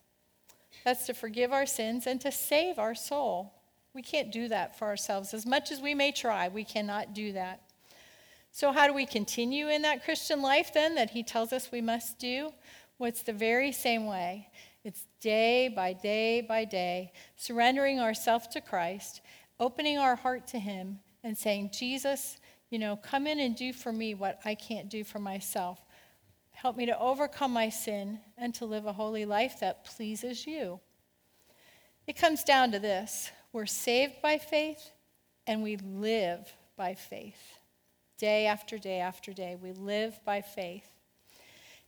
That's 0.84 1.06
to 1.08 1.14
forgive 1.14 1.52
our 1.52 1.66
sins 1.66 2.06
and 2.06 2.20
to 2.22 2.32
save 2.32 2.78
our 2.78 2.94
soul. 2.94 3.54
We 3.94 4.02
can't 4.02 4.32
do 4.32 4.50
that 4.50 4.78
for 4.78 4.86
ourselves. 4.86 5.34
As 5.34 5.46
much 5.46 5.72
as 5.72 5.80
we 5.80 5.96
may 5.96 6.12
try, 6.12 6.50
we 6.50 6.64
cannot 6.64 7.14
do 7.14 7.32
that. 7.32 7.62
So, 8.52 8.72
how 8.72 8.88
do 8.88 8.94
we 8.94 9.06
continue 9.06 9.70
in 9.70 9.82
that 9.82 10.04
Christian 10.04 10.42
life 10.42 10.74
then 10.74 10.96
that 10.96 11.10
he 11.10 11.24
tells 11.24 11.52
us 11.52 11.72
we 11.72 11.82
must 11.82 12.20
do? 12.20 12.52
Well, 12.98 13.10
it's 13.10 13.24
the 13.24 13.34
very 13.34 13.72
same 13.72 14.06
way. 14.06 14.50
It's 14.84 15.08
day 15.20 15.68
by 15.68 15.94
day 15.94 16.42
by 16.42 16.66
day, 16.66 17.12
surrendering 17.36 18.00
ourselves 18.00 18.48
to 18.50 18.62
Christ, 18.62 19.22
opening 19.60 19.98
our 19.98 20.16
heart 20.16 20.48
to 20.48 20.60
him, 20.60 21.00
and 21.24 21.38
saying, 21.38 21.72
Jesus, 21.74 22.38
you 22.70 22.80
know, 22.80 22.96
come 22.96 23.28
in 23.28 23.40
and 23.40 23.56
do 23.56 23.74
for 23.74 23.92
me 23.92 24.14
what 24.14 24.40
I 24.46 24.56
can't 24.56 24.90
do 24.90 25.04
for 25.04 25.20
myself. 25.20 25.80
Help 26.52 26.78
me 26.78 26.86
to 26.86 27.00
overcome 27.00 27.52
my 27.52 27.70
sin 27.70 28.20
and 28.38 28.54
to 28.56 28.66
live 28.66 28.86
a 28.86 28.94
holy 28.94 29.26
life 29.26 29.60
that 29.60 29.86
pleases 29.86 30.48
you. 30.48 30.80
It 32.08 32.16
comes 32.16 32.44
down 32.44 32.72
to 32.72 32.80
this 32.80 33.32
we're 33.52 33.66
saved 33.66 34.22
by 34.22 34.38
faith 34.38 34.92
and 35.48 35.64
we 35.64 35.78
live 35.78 36.52
by 36.76 36.94
faith. 36.94 37.60
Day 38.18 38.48
after 38.48 38.78
day 38.78 39.00
after 39.00 39.34
day, 39.34 39.58
we 39.62 39.72
live 39.72 40.20
by 40.26 40.42
faith. 40.42 40.90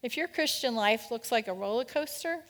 If 0.01 0.15
your 0.15 0.27
Christian 0.27 0.75
life 0.75 1.09
looks 1.11 1.31
like 1.31 1.47
a 1.47 1.53
roller 1.53 1.85
coaster, 1.85 2.43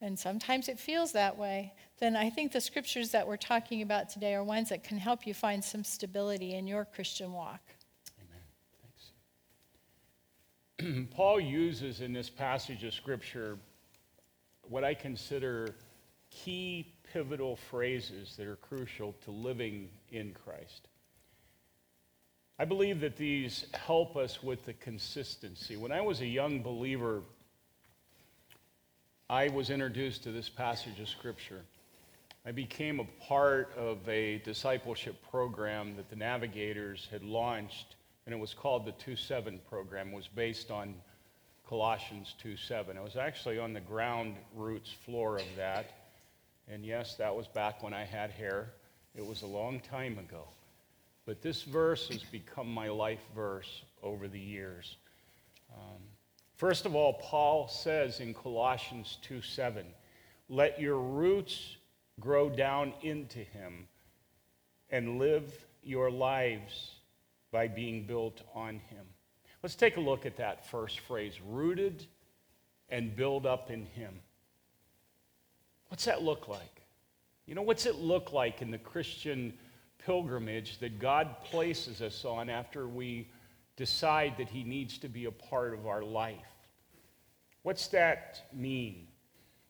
and 0.00 0.18
sometimes 0.18 0.68
it 0.68 0.78
feels 0.78 1.12
that 1.12 1.38
way, 1.38 1.74
then 2.00 2.16
I 2.16 2.30
think 2.30 2.52
the 2.52 2.60
scriptures 2.60 3.10
that 3.10 3.28
we're 3.28 3.36
talking 3.36 3.82
about 3.82 4.08
today 4.08 4.34
are 4.34 4.42
ones 4.42 4.70
that 4.70 4.82
can 4.82 4.96
help 4.96 5.26
you 5.26 5.34
find 5.34 5.62
some 5.62 5.84
stability 5.84 6.54
in 6.54 6.66
your 6.66 6.86
Christian 6.86 7.32
walk. 7.32 7.60
Amen. 8.18 8.40
Thanks. 10.78 11.08
Paul 11.14 11.38
uses 11.40 12.00
in 12.00 12.14
this 12.14 12.30
passage 12.30 12.84
of 12.84 12.94
Scripture 12.94 13.58
what 14.62 14.82
I 14.82 14.94
consider 14.94 15.74
key 16.30 16.94
pivotal 17.12 17.56
phrases 17.56 18.34
that 18.36 18.46
are 18.46 18.56
crucial 18.56 19.14
to 19.24 19.30
living 19.30 19.90
in 20.10 20.32
Christ. 20.32 20.88
I 22.58 22.64
believe 22.64 23.00
that 23.00 23.16
these 23.16 23.66
help 23.74 24.16
us 24.16 24.42
with 24.42 24.64
the 24.64 24.74
consistency. 24.74 25.76
When 25.76 25.92
I 25.92 26.00
was 26.00 26.20
a 26.20 26.26
young 26.26 26.62
believer, 26.62 27.22
I 29.28 29.48
was 29.48 29.70
introduced 29.70 30.22
to 30.24 30.32
this 30.32 30.48
passage 30.48 30.98
of 31.00 31.08
Scripture. 31.08 31.62
I 32.46 32.52
became 32.52 33.00
a 33.00 33.24
part 33.26 33.72
of 33.76 34.08
a 34.08 34.38
discipleship 34.38 35.16
program 35.30 35.96
that 35.96 36.08
the 36.08 36.16
Navigators 36.16 37.06
had 37.10 37.22
launched 37.22 37.96
and 38.26 38.34
it 38.34 38.38
was 38.38 38.54
called 38.54 38.86
the 38.86 38.92
2-7 38.92 39.58
program. 39.68 40.10
It 40.10 40.14
was 40.14 40.28
based 40.28 40.70
on 40.70 40.94
Colossians 41.68 42.34
2-7. 42.42 42.96
I 42.96 43.00
was 43.00 43.16
actually 43.16 43.58
on 43.58 43.72
the 43.72 43.80
ground 43.80 44.36
roots 44.54 44.92
floor 45.04 45.36
of 45.36 45.46
that. 45.56 45.90
And 46.68 46.84
yes, 46.84 47.16
that 47.16 47.34
was 47.34 47.48
back 47.48 47.82
when 47.82 47.92
I 47.92 48.04
had 48.04 48.30
hair. 48.30 48.70
It 49.16 49.26
was 49.26 49.42
a 49.42 49.46
long 49.46 49.80
time 49.80 50.18
ago. 50.18 50.44
But 51.26 51.42
this 51.42 51.62
verse 51.62 52.08
has 52.08 52.22
become 52.22 52.72
my 52.72 52.88
life 52.88 53.20
verse 53.34 53.82
over 54.02 54.28
the 54.28 54.38
years. 54.38 54.96
Um, 55.74 56.00
first 56.56 56.86
of 56.86 56.94
all, 56.94 57.14
Paul 57.14 57.68
says 57.68 58.20
in 58.20 58.32
Colossians 58.32 59.18
2:7, 59.22 59.92
"Let 60.48 60.80
your 60.80 60.98
roots 60.98 61.76
grow 62.20 62.48
down 62.48 62.92
into 63.02 63.38
him 63.38 63.88
and 64.90 65.18
live 65.18 65.52
your 65.82 66.10
lives 66.10 66.96
by 67.50 67.66
being 67.68 68.04
built 68.04 68.42
on 68.54 68.74
him. 68.74 69.06
Let's 69.62 69.74
take 69.74 69.96
a 69.96 70.00
look 70.00 70.26
at 70.26 70.36
that 70.36 70.66
first 70.70 71.00
phrase 71.00 71.34
rooted 71.48 72.06
and 72.88 73.14
build 73.14 73.46
up 73.46 73.70
in 73.70 73.86
him. 73.86 74.14
What's 75.88 76.04
that 76.04 76.22
look 76.22 76.48
like? 76.48 76.82
You 77.46 77.54
know, 77.54 77.62
what's 77.62 77.86
it 77.86 77.96
look 77.96 78.32
like 78.32 78.62
in 78.62 78.70
the 78.70 78.78
Christian 78.78 79.52
pilgrimage 79.98 80.78
that 80.78 80.98
God 80.98 81.42
places 81.44 82.00
us 82.00 82.24
on 82.24 82.48
after 82.48 82.86
we 82.86 83.28
decide 83.76 84.34
that 84.38 84.48
he 84.48 84.62
needs 84.62 84.98
to 84.98 85.08
be 85.08 85.24
a 85.24 85.30
part 85.30 85.74
of 85.74 85.86
our 85.86 86.02
life? 86.02 86.36
What's 87.62 87.88
that 87.88 88.42
mean? 88.54 89.08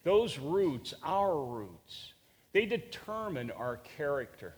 Those 0.04 0.38
roots, 0.38 0.95
our 1.02 1.42
roots, 1.42 2.12
they 2.52 2.66
determine 2.66 3.50
our 3.50 3.76
character. 3.97 4.54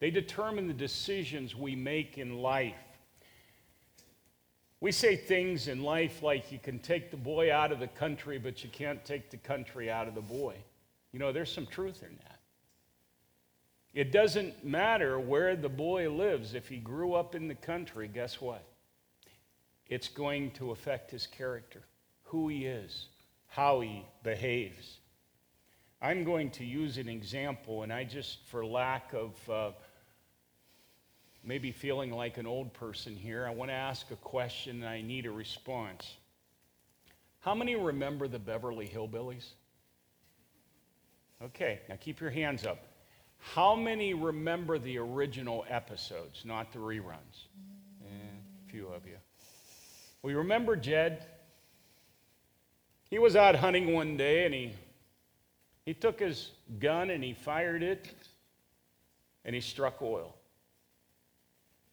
They 0.00 0.10
determine 0.10 0.66
the 0.66 0.74
decisions 0.74 1.54
we 1.54 1.76
make 1.76 2.18
in 2.18 2.38
life. 2.38 2.74
We 4.80 4.90
say 4.90 5.14
things 5.14 5.68
in 5.68 5.82
life 5.82 6.22
like 6.22 6.50
you 6.50 6.58
can 6.58 6.80
take 6.80 7.12
the 7.12 7.16
boy 7.16 7.52
out 7.52 7.70
of 7.70 7.78
the 7.78 7.86
country, 7.86 8.38
but 8.38 8.64
you 8.64 8.70
can't 8.70 9.04
take 9.04 9.30
the 9.30 9.36
country 9.36 9.90
out 9.90 10.08
of 10.08 10.16
the 10.16 10.20
boy. 10.20 10.56
You 11.12 11.20
know, 11.20 11.30
there's 11.30 11.52
some 11.52 11.66
truth 11.66 12.02
in 12.02 12.16
that. 12.24 12.40
It 13.94 14.10
doesn't 14.10 14.64
matter 14.64 15.20
where 15.20 15.54
the 15.54 15.68
boy 15.68 16.10
lives. 16.10 16.54
If 16.54 16.68
he 16.68 16.78
grew 16.78 17.14
up 17.14 17.34
in 17.34 17.46
the 17.46 17.54
country, 17.54 18.08
guess 18.08 18.40
what? 18.40 18.64
It's 19.86 20.08
going 20.08 20.50
to 20.52 20.70
affect 20.70 21.10
his 21.10 21.26
character, 21.26 21.82
who 22.24 22.48
he 22.48 22.66
is, 22.66 23.06
how 23.48 23.80
he 23.80 24.04
behaves. 24.22 24.98
I'm 26.02 26.24
going 26.24 26.50
to 26.52 26.64
use 26.64 26.98
an 26.98 27.08
example, 27.08 27.84
and 27.84 27.92
I 27.92 28.02
just, 28.02 28.44
for 28.48 28.66
lack 28.66 29.12
of 29.12 29.48
uh, 29.48 29.70
maybe 31.44 31.70
feeling 31.70 32.10
like 32.10 32.38
an 32.38 32.46
old 32.46 32.72
person 32.72 33.14
here, 33.14 33.46
I 33.46 33.50
want 33.50 33.70
to 33.70 33.74
ask 33.74 34.10
a 34.10 34.16
question 34.16 34.82
and 34.82 34.88
I 34.88 35.00
need 35.00 35.26
a 35.26 35.30
response. 35.30 36.16
How 37.38 37.54
many 37.54 37.76
remember 37.76 38.26
the 38.26 38.40
Beverly 38.40 38.90
Hillbillies? 38.92 39.46
Okay, 41.40 41.80
now 41.88 41.96
keep 42.00 42.20
your 42.20 42.30
hands 42.30 42.66
up. 42.66 42.84
How 43.38 43.76
many 43.76 44.12
remember 44.12 44.78
the 44.78 44.98
original 44.98 45.64
episodes, 45.68 46.42
not 46.44 46.72
the 46.72 46.80
reruns? 46.80 47.46
Eh, 48.04 48.06
a 48.66 48.70
few 48.70 48.88
of 48.88 49.06
you. 49.06 49.16
We 50.22 50.34
remember 50.34 50.74
Jed. 50.74 51.26
He 53.08 53.20
was 53.20 53.36
out 53.36 53.54
hunting 53.54 53.92
one 53.92 54.16
day 54.16 54.46
and 54.46 54.54
he, 54.54 54.72
he 55.84 55.94
took 55.94 56.20
his 56.20 56.50
gun 56.78 57.10
and 57.10 57.22
he 57.22 57.34
fired 57.34 57.82
it 57.82 58.08
and 59.44 59.54
he 59.54 59.60
struck 59.60 60.00
oil. 60.00 60.34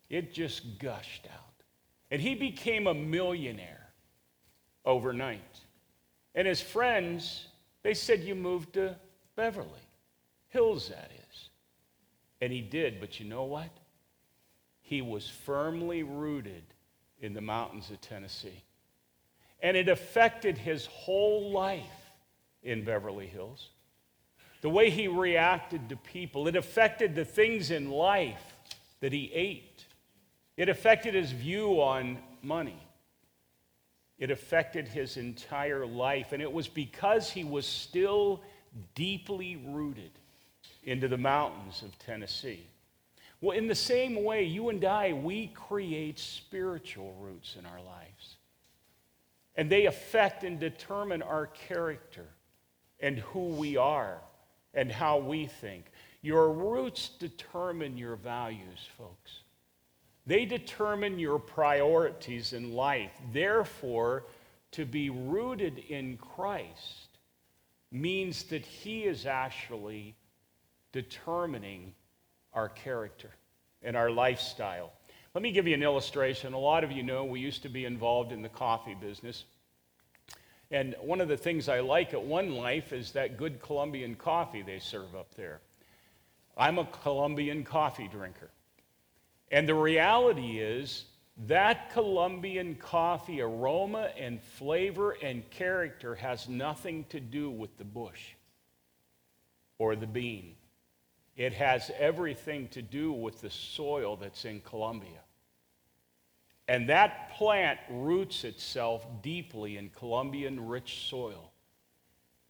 It 0.09 0.33
just 0.33 0.79
gushed 0.79 1.27
out. 1.27 1.63
And 2.11 2.21
he 2.21 2.35
became 2.35 2.87
a 2.87 2.93
millionaire 2.93 3.89
overnight. 4.85 5.59
And 6.35 6.47
his 6.47 6.61
friends, 6.61 7.47
they 7.83 7.93
said, 7.93 8.21
You 8.21 8.35
moved 8.35 8.73
to 8.73 8.95
Beverly 9.35 9.67
Hills, 10.49 10.89
that 10.89 11.11
is. 11.29 11.49
And 12.41 12.51
he 12.51 12.61
did, 12.61 12.99
but 12.99 13.19
you 13.19 13.27
know 13.27 13.43
what? 13.43 13.69
He 14.81 15.01
was 15.01 15.29
firmly 15.29 16.03
rooted 16.03 16.63
in 17.21 17.33
the 17.33 17.41
mountains 17.41 17.91
of 17.91 18.01
Tennessee. 18.01 18.63
And 19.61 19.75
it 19.75 19.89
affected 19.89 20.57
his 20.57 20.85
whole 20.87 21.51
life 21.51 21.83
in 22.63 22.83
Beverly 22.83 23.27
Hills. 23.27 23.69
The 24.61 24.69
way 24.69 24.89
he 24.89 25.07
reacted 25.07 25.89
to 25.89 25.95
people, 25.95 26.47
it 26.47 26.55
affected 26.55 27.15
the 27.15 27.25
things 27.25 27.71
in 27.71 27.89
life 27.89 28.55
that 28.99 29.13
he 29.13 29.31
ate. 29.33 29.85
It 30.57 30.67
affected 30.67 31.13
his 31.13 31.31
view 31.31 31.81
on 31.81 32.17
money. 32.41 32.81
It 34.17 34.31
affected 34.31 34.87
his 34.87 35.15
entire 35.15 35.85
life. 35.85 36.33
And 36.33 36.41
it 36.41 36.51
was 36.51 36.67
because 36.67 37.29
he 37.29 37.45
was 37.45 37.65
still 37.65 38.41
deeply 38.95 39.55
rooted 39.55 40.11
into 40.83 41.07
the 41.07 41.17
mountains 41.17 41.81
of 41.81 41.97
Tennessee. 41.99 42.65
Well, 43.39 43.57
in 43.57 43.67
the 43.67 43.75
same 43.75 44.21
way, 44.25 44.43
you 44.43 44.67
and 44.67 44.83
I, 44.83 45.13
we 45.13 45.47
create 45.47 46.19
spiritual 46.19 47.15
roots 47.21 47.55
in 47.57 47.65
our 47.65 47.81
lives. 47.81 48.35
And 49.55 49.69
they 49.69 49.85
affect 49.85 50.43
and 50.43 50.59
determine 50.59 51.21
our 51.21 51.47
character 51.47 52.25
and 52.99 53.19
who 53.19 53.47
we 53.47 53.77
are 53.77 54.19
and 54.73 54.91
how 54.91 55.17
we 55.17 55.47
think. 55.47 55.85
Your 56.21 56.51
roots 56.51 57.09
determine 57.19 57.97
your 57.97 58.15
values, 58.15 58.87
folks. 58.97 59.39
They 60.25 60.45
determine 60.45 61.17
your 61.17 61.39
priorities 61.39 62.53
in 62.53 62.73
life. 62.73 63.11
Therefore, 63.31 64.25
to 64.71 64.85
be 64.85 65.09
rooted 65.09 65.79
in 65.89 66.17
Christ 66.17 67.07
means 67.91 68.43
that 68.43 68.65
He 68.65 69.05
is 69.05 69.25
actually 69.25 70.15
determining 70.91 71.93
our 72.53 72.69
character 72.69 73.31
and 73.81 73.95
our 73.95 74.11
lifestyle. 74.11 74.91
Let 75.33 75.41
me 75.41 75.51
give 75.51 75.67
you 75.67 75.73
an 75.73 75.83
illustration. 75.83 76.53
A 76.53 76.59
lot 76.59 76.83
of 76.83 76.91
you 76.91 77.03
know 77.03 77.23
we 77.23 77.39
used 77.39 77.63
to 77.63 77.69
be 77.69 77.85
involved 77.85 78.31
in 78.31 78.41
the 78.41 78.49
coffee 78.49 78.95
business. 78.95 79.45
And 80.71 80.95
one 81.01 81.19
of 81.19 81.27
the 81.27 81.37
things 81.37 81.67
I 81.67 81.79
like 81.79 82.13
at 82.13 82.21
One 82.21 82.51
Life 82.51 82.93
is 82.93 83.11
that 83.13 83.37
good 83.37 83.61
Colombian 83.61 84.15
coffee 84.15 84.61
they 84.61 84.79
serve 84.79 85.15
up 85.15 85.33
there. 85.35 85.61
I'm 86.55 86.77
a 86.77 86.85
Colombian 86.85 87.63
coffee 87.63 88.07
drinker. 88.07 88.51
And 89.51 89.67
the 89.67 89.73
reality 89.73 90.59
is 90.59 91.05
that 91.47 91.91
Colombian 91.91 92.75
coffee 92.75 93.41
aroma 93.41 94.11
and 94.17 94.41
flavor 94.41 95.11
and 95.23 95.49
character 95.49 96.13
has 96.15 96.47
nothing 96.49 97.05
to 97.09 97.19
do 97.19 97.49
with 97.49 97.75
the 97.77 97.85
bush 97.85 98.33
or 99.77 99.95
the 99.95 100.05
bean. 100.05 100.55
It 101.37 101.53
has 101.53 101.89
everything 101.97 102.67
to 102.69 102.81
do 102.81 103.13
with 103.13 103.39
the 103.41 103.49
soil 103.49 104.17
that's 104.17 104.43
in 104.43 104.59
Colombia. 104.59 105.21
And 106.69 106.87
that 106.87 107.31
plant 107.31 107.79
roots 107.89 108.43
itself 108.43 109.03
deeply 109.23 109.77
in 109.77 109.89
Colombian 109.89 110.67
rich 110.67 111.07
soil. 111.09 111.51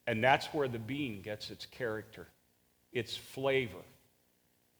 And 0.07 0.21
that's 0.21 0.47
where 0.47 0.67
the 0.67 0.77
bean 0.77 1.21
gets 1.21 1.49
its 1.49 1.65
character, 1.65 2.27
its 2.91 3.15
flavor, 3.15 3.85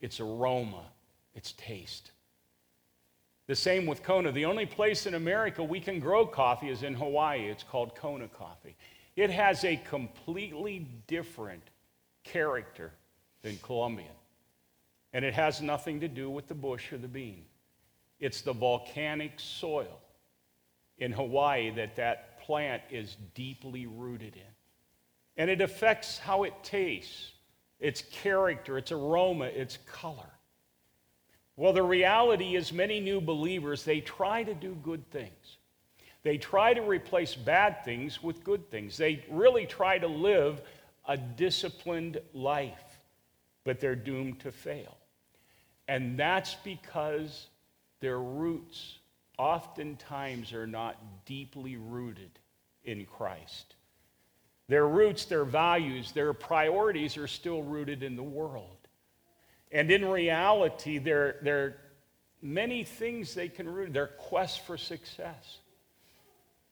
its 0.02 0.20
aroma, 0.20 0.84
its 1.34 1.54
taste. 1.54 2.12
The 3.48 3.56
same 3.56 3.86
with 3.86 4.04
Kona. 4.04 4.34
The 4.34 4.44
only 4.44 4.66
place 4.66 5.06
in 5.06 5.14
America 5.14 5.64
we 5.64 5.80
can 5.80 6.02
grow 6.02 6.26
coffee 6.26 6.70
is 6.70 6.84
in 6.84 6.94
Hawaii. 6.94 7.48
It's 7.48 7.64
called 7.64 7.96
Kona 7.96 8.28
coffee. 8.28 8.76
It 9.16 9.30
has 9.30 9.64
a 9.64 9.78
completely 9.78 10.86
different 11.08 11.64
character 12.26 12.92
than 13.42 13.56
Colombian. 13.64 14.12
And 15.14 15.24
it 15.24 15.34
has 15.34 15.62
nothing 15.62 16.02
to 16.02 16.10
do 16.10 16.30
with 16.30 16.50
the 16.50 16.56
bush 16.56 16.92
or 16.92 16.98
the 16.98 17.08
bean. 17.08 17.46
It's 18.20 18.42
the 18.42 18.54
volcanic 18.54 19.34
soil 19.38 20.00
in 20.98 21.12
Hawaii 21.12 21.72
that 21.72 21.96
that 21.96 22.42
plant 22.42 22.82
is 22.90 23.16
deeply 23.34 23.86
rooted 23.86 24.36
in. 24.36 24.54
And 25.38 25.50
it 25.50 25.62
affects 25.62 26.18
how 26.18 26.44
it 26.44 26.54
tastes, 26.64 27.32
its 27.80 28.02
character, 28.12 28.78
its 28.78 28.92
aroma, 28.92 29.46
its 29.46 29.78
color. 29.86 30.30
Well, 31.56 31.74
the 31.74 31.84
reality 31.84 32.56
is, 32.56 32.72
many 32.74 33.00
new 33.00 33.22
believers, 33.22 33.84
they 33.84 34.00
try 34.00 34.44
to 34.44 34.54
do 34.54 34.78
good 34.84 35.10
things. 35.12 35.58
They 36.24 36.38
try 36.38 36.74
to 36.74 36.82
replace 36.82 37.36
bad 37.36 37.84
things 37.86 38.22
with 38.22 38.44
good 38.44 38.70
things. 38.70 38.98
They 38.98 39.26
really 39.30 39.66
try 39.66 39.98
to 39.98 40.08
live 40.08 40.62
a 41.08 41.18
disciplined 41.18 42.20
life, 42.34 43.00
but 43.64 43.80
they're 43.80 43.96
doomed 43.96 44.40
to 44.42 44.52
fail. 44.52 44.98
And 45.88 46.18
that's 46.18 46.56
because 46.56 47.48
their 48.00 48.20
roots 48.20 49.00
oftentimes 49.38 50.54
are 50.54 50.68
not 50.68 51.26
deeply 51.26 51.78
rooted 51.78 52.32
in 52.84 53.06
Christ. 53.06 53.76
Their 54.68 54.88
roots, 54.88 55.26
their 55.26 55.46
values, 55.46 56.12
their 56.12 56.34
priorities 56.34 57.18
are 57.18 57.28
still 57.28 57.64
rooted 57.64 58.04
in 58.04 58.16
the 58.16 58.24
world. 58.24 58.78
And 59.72 59.90
in 59.92 60.06
reality, 60.06 60.98
there, 60.98 61.38
there 61.42 61.66
are 61.66 61.76
many 62.42 62.84
things 62.84 63.34
they 63.34 63.50
can 63.50 63.68
root, 63.68 63.94
their 63.94 64.08
quest 64.08 64.66
for 64.66 64.78
success. 64.78 65.58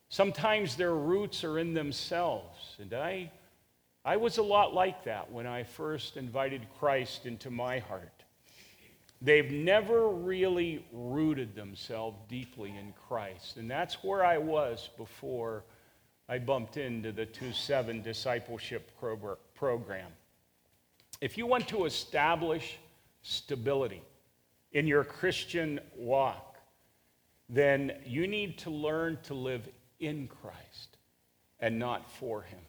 Sometimes 0.09 0.75
their 0.75 0.93
roots 0.93 1.43
are 1.43 1.59
in 1.59 1.73
themselves. 1.73 2.75
And 2.79 2.93
I, 2.93 3.31
I 4.05 4.17
was 4.17 4.37
a 4.37 4.43
lot 4.43 4.73
like 4.73 5.03
that 5.03 5.31
when 5.31 5.47
I 5.47 5.63
first 5.63 6.17
invited 6.17 6.67
Christ 6.79 7.25
into 7.25 7.49
my 7.49 7.79
heart. 7.79 8.16
They've 9.21 9.51
never 9.51 10.09
really 10.09 10.85
rooted 10.91 11.55
themselves 11.55 12.17
deeply 12.29 12.69
in 12.69 12.93
Christ. 13.07 13.57
And 13.57 13.69
that's 13.69 14.03
where 14.03 14.23
I 14.23 14.37
was 14.37 14.89
before 14.95 15.63
I 16.29 16.37
bumped 16.37 16.77
into 16.77 17.11
the 17.11 17.25
2 17.25 17.51
7 17.51 18.01
discipleship 18.01 18.91
program. 19.55 20.11
If 21.19 21.37
you 21.37 21.47
want 21.47 21.67
to 21.69 21.85
establish 21.85 22.77
stability 23.23 24.03
in 24.71 24.85
your 24.87 25.03
Christian 25.03 25.79
walk, 25.95 26.57
then 27.49 27.93
you 28.05 28.27
need 28.27 28.57
to 28.59 28.69
learn 28.69 29.17
to 29.23 29.33
live 29.33 29.67
in 29.99 30.27
Christ 30.27 30.97
and 31.59 31.79
not 31.79 32.09
for 32.11 32.43
Him. 32.43 32.59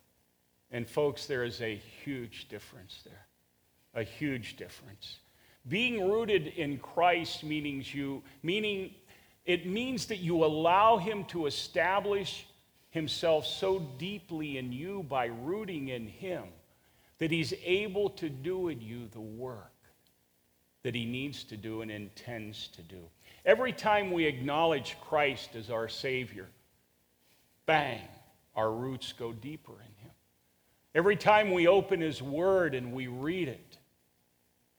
And, 0.70 0.88
folks, 0.88 1.26
there 1.26 1.44
is 1.44 1.60
a 1.60 1.76
huge 2.04 2.48
difference 2.48 3.02
there. 3.04 3.26
A 3.94 4.04
huge 4.04 4.56
difference. 4.56 5.18
Being 5.68 6.08
rooted 6.08 6.48
in 6.48 6.78
Christ 6.78 7.44
means 7.44 7.92
you, 7.94 8.22
meaning 8.42 8.94
it 9.44 9.66
means 9.66 10.06
that 10.06 10.18
you 10.18 10.44
allow 10.44 10.98
Him 10.98 11.24
to 11.26 11.46
establish 11.46 12.46
Himself 12.90 13.46
so 13.46 13.80
deeply 13.98 14.58
in 14.58 14.72
you 14.72 15.04
by 15.08 15.26
rooting 15.26 15.88
in 15.88 16.06
Him 16.06 16.44
that 17.18 17.30
He's 17.30 17.52
able 17.64 18.10
to 18.10 18.28
do 18.28 18.68
in 18.68 18.80
you 18.80 19.08
the 19.08 19.20
work 19.20 19.72
that 20.82 20.94
he 20.94 21.04
needs 21.04 21.44
to 21.44 21.56
do 21.56 21.82
and 21.82 21.90
intends 21.90 22.68
to 22.68 22.82
do. 22.82 23.00
Every 23.44 23.72
time 23.72 24.12
we 24.12 24.26
acknowledge 24.26 24.96
Christ 25.00 25.56
as 25.56 25.70
our 25.70 25.88
Savior, 25.88 26.48
bang, 27.66 28.00
our 28.54 28.70
roots 28.70 29.12
go 29.12 29.32
deeper 29.32 29.72
in 29.72 30.04
Him. 30.04 30.12
Every 30.94 31.16
time 31.16 31.50
we 31.50 31.68
open 31.68 32.00
His 32.00 32.22
Word 32.22 32.74
and 32.74 32.92
we 32.92 33.06
read 33.06 33.48
it, 33.48 33.77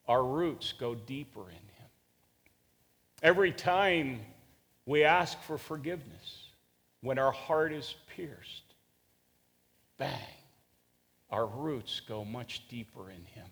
our 0.10 0.24
roots 0.24 0.74
go 0.74 0.96
deeper 0.96 1.48
in 1.50 1.56
Him. 1.56 1.90
Every 3.22 3.52
time 3.52 4.20
we 4.86 5.04
ask 5.04 5.40
for 5.44 5.60
forgiveness, 5.60 6.48
when 7.02 7.20
our 7.20 7.32
heart 7.32 7.72
is 7.72 7.96
pierced, 8.16 8.74
bang, 9.98 10.10
our 11.30 11.46
roots 11.46 12.02
go 12.02 12.26
much 12.26 12.68
deeper 12.68 13.12
in 13.12 13.24
Him. 13.24 13.46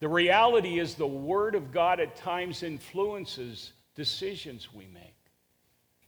The 0.00 0.08
reality 0.08 0.78
is, 0.78 0.94
the 0.94 1.06
Word 1.06 1.54
of 1.54 1.72
God 1.72 2.00
at 2.00 2.16
times 2.16 2.62
influences 2.62 3.72
decisions 3.94 4.72
we 4.72 4.86
make. 4.86 5.14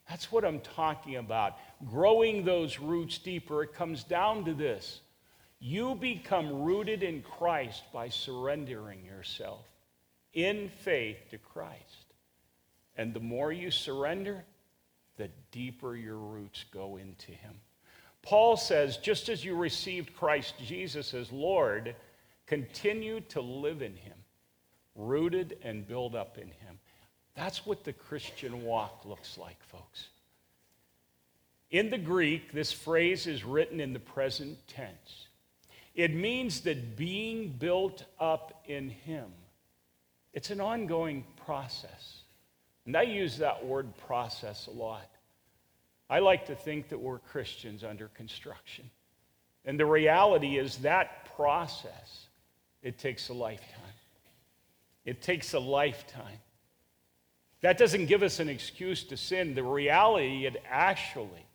That's 0.09 0.33
what 0.33 0.45
I'm 0.47 0.61
talking 0.61 1.17
about. 1.17 1.59
Growing 1.91 2.45
those 2.45 2.79
roots 2.79 3.19
deeper, 3.19 3.65
it 3.65 3.75
comes 3.75 4.03
down 4.03 4.47
to 4.47 4.55
this. 4.55 5.01
You 5.61 5.95
become 5.95 6.63
rooted 6.63 7.03
in 7.03 7.23
Christ 7.23 7.83
by 7.93 8.09
surrendering 8.09 9.05
yourself 9.05 9.67
in 10.33 10.71
faith 10.81 11.19
to 11.31 11.39
Christ. 11.39 12.15
And 12.97 13.13
the 13.13 13.21
more 13.21 13.53
you 13.53 13.71
surrender, 13.71 14.43
the 15.17 15.29
deeper 15.53 15.95
your 15.95 16.17
roots 16.17 16.65
go 16.73 16.97
into 16.97 17.33
Him. 17.33 17.55
Paul 18.23 18.57
says, 18.57 18.97
just 18.97 19.29
as 19.29 19.45
you 19.45 19.55
received 19.55 20.17
Christ 20.17 20.55
Jesus 20.65 21.15
as 21.15 21.31
Lord, 21.31 21.95
continue 22.47 23.21
to 23.29 23.41
live 23.41 23.83
in 23.83 23.97
Him, 23.97 24.17
rooted 24.95 25.59
and 25.63 25.87
built 25.87 26.15
up 26.15 26.39
in 26.39 26.49
Him. 26.49 26.79
That's 27.35 27.67
what 27.67 27.85
the 27.85 27.93
Christian 27.93 28.65
walk 28.65 29.05
looks 29.05 29.37
like, 29.39 29.63
folks. 29.65 30.09
In 31.71 31.91
the 31.91 31.99
Greek, 31.99 32.53
this 32.53 32.73
phrase 32.73 33.27
is 33.27 33.45
written 33.45 33.79
in 33.79 33.93
the 33.93 34.01
present 34.01 34.59
tense. 34.67 35.29
It 35.95 36.15
means 36.15 36.61
that 36.63 36.97
being 36.97 37.49
built 37.49 38.05
up 38.19 38.63
in 38.67 38.91
Him, 38.91 39.27
it's 40.33 40.51
an 40.51 40.61
ongoing 40.61 41.25
process. 41.45 42.23
And 42.87 42.97
I 42.97 43.03
use 43.03 43.39
that 43.39 43.65
word 43.65 43.97
process 44.07 44.67
a 44.67 44.71
lot. 44.71 45.09
I 46.09 46.21
like 46.21 46.47
to 46.47 46.55
think 46.55 46.89
that 46.89 46.99
we're 46.99 47.19
Christians 47.19 47.85
under 47.85 48.09
construction. 48.09 48.91
And 49.65 49.79
the 49.79 49.87
reality 49.87 50.59
is 50.59 50.79
that 50.79 51.35
process, 51.37 52.27
it 52.83 52.99
takes 52.99 53.29
a 53.29 53.35
lifetime. 53.35 53.67
It 55.05 55.23
takes 55.23 55.55
a 55.55 55.61
lifetime. 55.61 56.39
That 57.61 57.79
doesn't 57.79 58.07
give 58.07 58.23
us 58.23 58.41
an 58.41 58.49
excuse 58.49 59.05
to 59.05 59.17
sin. 59.17 59.55
The 59.55 59.63
reality, 59.63 60.47
it 60.47 60.63
actually 60.69 61.47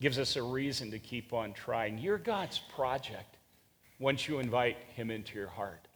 gives 0.00 0.18
us 0.18 0.36
a 0.36 0.42
reason 0.42 0.90
to 0.90 0.98
keep 0.98 1.32
on 1.32 1.52
trying. 1.52 1.98
You're 1.98 2.18
God's 2.18 2.58
project 2.74 3.36
once 4.02 4.26
you 4.26 4.40
invite 4.40 4.76
Him 4.96 5.12
into 5.12 5.38
your 5.38 5.48
heart. 5.48 5.86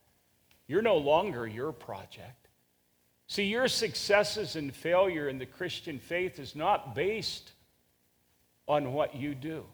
You're 0.69 0.81
no 0.81 0.97
longer 0.97 1.45
your 1.45 1.73
project. 1.73 2.49
See, 3.27 3.45
your 3.45 3.67
successes 3.67 4.55
and 4.55 4.73
failure 4.73 5.29
in 5.29 5.39
the 5.39 5.47
Christian 5.47 5.99
faith 5.99 6.39
is 6.39 6.55
not 6.55 6.95
based 6.95 7.51
on 8.69 8.93
what 8.93 9.17
you 9.17 9.35
do, 9.35 9.65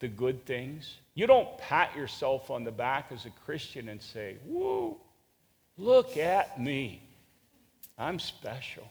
the 0.00 0.08
good 0.08 0.44
things. 0.44 0.96
You 1.14 1.28
don't 1.28 1.56
pat 1.58 1.94
yourself 1.94 2.50
on 2.50 2.64
the 2.64 2.72
back 2.72 3.12
as 3.12 3.24
a 3.26 3.30
Christian 3.30 3.88
and 3.88 4.02
say, 4.02 4.36
Whoa, 4.44 4.96
look 5.78 6.16
at 6.16 6.60
me. 6.60 7.00
I'm 7.96 8.18
special. 8.18 8.88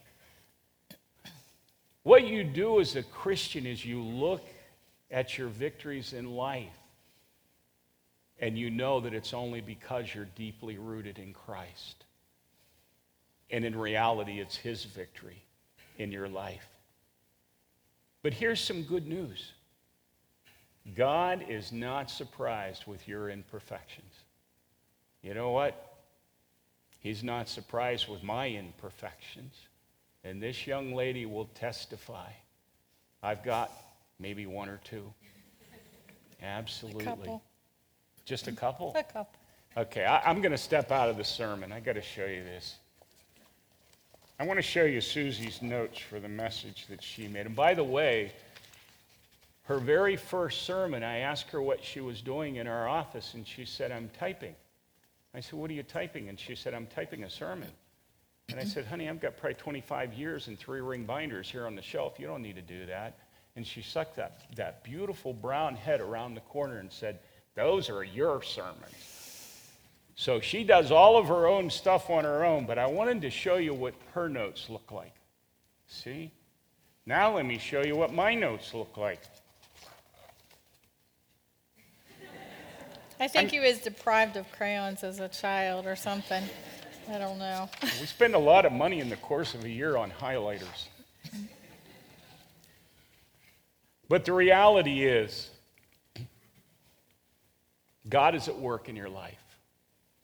What 2.04 2.26
you 2.26 2.46
do 2.46 2.80
as 2.80 2.96
a 2.96 3.04
Christian 3.04 3.66
is 3.66 3.86
you 3.86 4.02
look 4.02 4.46
at 5.12 5.38
your 5.38 5.50
victories 5.50 6.14
in 6.14 6.32
life 6.32 6.72
and 8.42 8.58
you 8.58 8.70
know 8.70 9.00
that 9.02 9.14
it's 9.14 9.34
only 9.34 9.62
because 9.62 10.14
you're 10.14 10.30
deeply 10.36 10.78
rooted 10.78 11.20
in 11.20 11.34
Christ. 11.34 12.06
And 13.52 13.66
in 13.66 13.78
reality, 13.78 14.40
it's 14.40 14.56
His 14.56 14.86
victory 14.86 15.44
in 15.98 16.12
your 16.12 16.28
life. 16.30 16.68
But 18.22 18.34
here's 18.34 18.62
some 18.62 18.84
good 18.84 19.08
news 19.08 19.52
God 20.96 21.46
is 21.50 21.72
not 21.72 22.10
surprised 22.10 22.88
with 22.88 23.08
your 23.08 23.30
imperfections. 23.30 24.14
You 25.22 25.34
know 25.34 25.52
what? 25.52 25.98
He's 27.00 27.24
not 27.24 27.48
surprised 27.48 28.08
with 28.08 28.24
my 28.24 28.50
imperfections. 28.50 29.54
And 30.24 30.42
this 30.42 30.68
young 30.68 30.94
lady 30.94 31.26
will 31.26 31.46
testify. 31.46 32.30
I've 33.24 33.44
got 33.44 33.72
maybe 34.20 34.46
one 34.46 34.70
or 34.70 34.80
two. 34.84 35.14
Absolutely. 36.42 37.40
Just 38.26 38.48
a 38.48 38.52
couple? 38.52 38.94
A 38.96 39.04
couple. 39.04 39.40
Okay, 39.78 40.04
I, 40.04 40.30
am 40.30 40.42
going 40.42 40.52
to 40.52 40.58
step 40.58 40.92
out 40.92 41.10
of 41.10 41.18
the 41.18 41.24
sermon. 41.24 41.72
I 41.72 41.80
got 41.80 41.94
to 41.94 42.02
show 42.02 42.26
you 42.26 42.44
this. 42.44 42.76
I 44.40 44.46
want 44.46 44.58
to 44.58 44.64
show 44.64 44.84
you 44.84 45.02
Susie's 45.02 45.62
notes 45.62 46.00
for 46.00 46.20
the 46.20 46.30
message 46.30 46.88
that 46.88 47.04
she 47.04 47.28
made. 47.28 47.46
And 47.46 47.56
by 47.56 47.74
the 47.74 47.84
way, 47.84 48.32
her 49.64 49.80
very 49.80 50.16
first 50.16 50.64
sermon, 50.64 51.04
I 51.04 51.20
asked 51.20 51.50
her 51.52 51.62
what 51.62 51.84
she 51.84 52.02
was 52.02 52.22
doing 52.22 52.56
in 52.56 52.66
our 52.66 52.88
office, 52.88 53.34
and 53.36 53.46
she 53.46 53.66
said, 53.66 53.92
I'm 53.92 54.10
typing. 54.18 54.56
I 55.36 55.42
said, 55.42 55.60
What 55.60 55.70
are 55.70 55.74
you 55.74 55.84
typing? 55.84 56.30
And 56.30 56.40
she 56.40 56.56
said, 56.56 56.74
I'm 56.74 56.88
typing 56.88 57.24
a 57.24 57.30
sermon. 57.30 57.70
And 58.50 58.60
I 58.60 58.64
said, 58.64 58.86
Honey, 58.86 59.08
I've 59.08 59.22
got 59.22 59.38
probably 59.38 59.56
25 59.56 60.14
years 60.14 60.48
and 60.48 60.58
three 60.58 60.82
ring 60.82 61.04
binders 61.04 61.52
here 61.52 61.68
on 61.68 61.76
the 61.76 61.82
shelf. 61.82 62.16
You 62.18 62.26
don't 62.26 62.42
need 62.42 62.56
to 62.56 62.62
do 62.62 62.86
that. 62.88 63.20
And 63.56 63.66
she 63.66 63.82
sucked 63.82 64.16
that, 64.16 64.42
that 64.56 64.84
beautiful 64.84 65.34
brown 65.34 65.76
head 65.76 66.02
around 66.02 66.34
the 66.34 66.42
corner 66.42 66.80
and 66.80 66.92
said, 66.92 67.20
Those 67.60 67.90
are 67.90 68.06
your 68.06 68.42
sermons. 68.42 69.68
So 70.16 70.40
she 70.40 70.64
does 70.64 70.92
all 70.92 71.18
of 71.18 71.28
her 71.28 71.46
own 71.46 71.70
stuff 71.70 72.10
on 72.10 72.24
her 72.24 72.46
own, 72.46 72.66
but 72.66 72.78
I 72.78 72.86
wanted 72.86 73.22
to 73.24 73.30
show 73.30 73.58
you 73.58 73.74
what 73.74 73.94
her 74.14 74.30
notes 74.30 74.70
look 74.70 74.94
like. 74.94 75.14
See? 75.86 76.32
Now 77.06 77.36
let 77.36 77.46
me 77.46 77.58
show 77.58 77.84
you 77.84 77.98
what 77.98 78.14
my 78.14 78.34
notes 78.34 78.74
look 78.74 78.96
like. 78.96 79.20
I 83.20 83.28
think 83.28 83.44
I'm, 83.44 83.50
he 83.50 83.60
was 83.60 83.80
deprived 83.80 84.38
of 84.38 84.50
crayons 84.54 85.04
as 85.04 85.20
a 85.20 85.28
child 85.28 85.86
or 85.86 85.98
something. 85.98 86.46
I 87.12 87.18
don't 87.18 87.40
know. 87.40 87.70
we 87.84 88.06
spend 88.06 88.36
a 88.36 88.40
lot 88.40 88.66
of 88.66 88.72
money 88.72 89.02
in 89.02 89.10
the 89.10 89.18
course 89.18 89.54
of 89.54 89.66
a 89.66 89.70
year 89.70 89.98
on 89.98 90.12
highlighters. 90.12 90.88
But 94.08 94.24
the 94.24 94.32
reality 94.32 95.04
is, 95.04 95.50
God 98.10 98.36
is 98.36 98.48
at 98.48 98.60
work 98.60 98.90
in 98.90 98.96
your 98.96 99.10
life. 99.10 99.58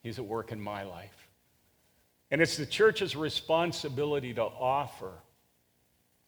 He's 0.01 0.19
at 0.19 0.25
work 0.25 0.51
in 0.51 0.59
my 0.59 0.83
life. 0.83 1.27
And 2.31 2.41
it's 2.41 2.57
the 2.57 2.65
church's 2.65 3.15
responsibility 3.15 4.33
to 4.33 4.43
offer 4.43 5.11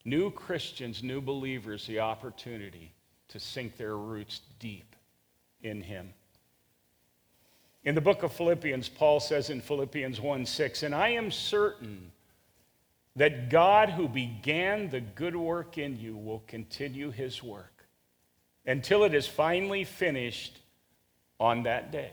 new 0.06 0.32
Christians, 0.32 1.04
new 1.04 1.22
believers, 1.22 1.86
the 1.86 2.00
opportunity 2.00 2.94
to 3.30 3.40
sink 3.40 3.78
their 3.78 3.98
roots 3.98 4.42
deep 4.60 4.96
in 5.62 5.82
Him. 5.82 6.14
In 7.84 7.96
the 7.96 8.02
book 8.02 8.24
of 8.24 8.32
Philippians, 8.32 8.90
Paul 8.90 9.20
says 9.20 9.50
in 9.50 9.62
Philippians 9.62 10.20
1 10.22 10.46
6, 10.46 10.84
and 10.84 10.96
I 10.96 11.10
am 11.10 11.32
certain 11.32 12.12
that 13.16 13.50
God 13.50 13.90
who 13.90 14.08
began 14.08 14.90
the 14.90 15.02
good 15.02 15.36
work 15.36 15.78
in 15.78 16.00
you 16.00 16.16
will 16.16 16.44
continue 16.48 17.10
his 17.10 17.42
work 17.42 17.86
until 18.66 19.04
it 19.04 19.14
is 19.14 19.26
finally 19.26 19.84
finished 19.84 20.60
on 21.40 21.64
that 21.64 21.92
day 21.92 22.12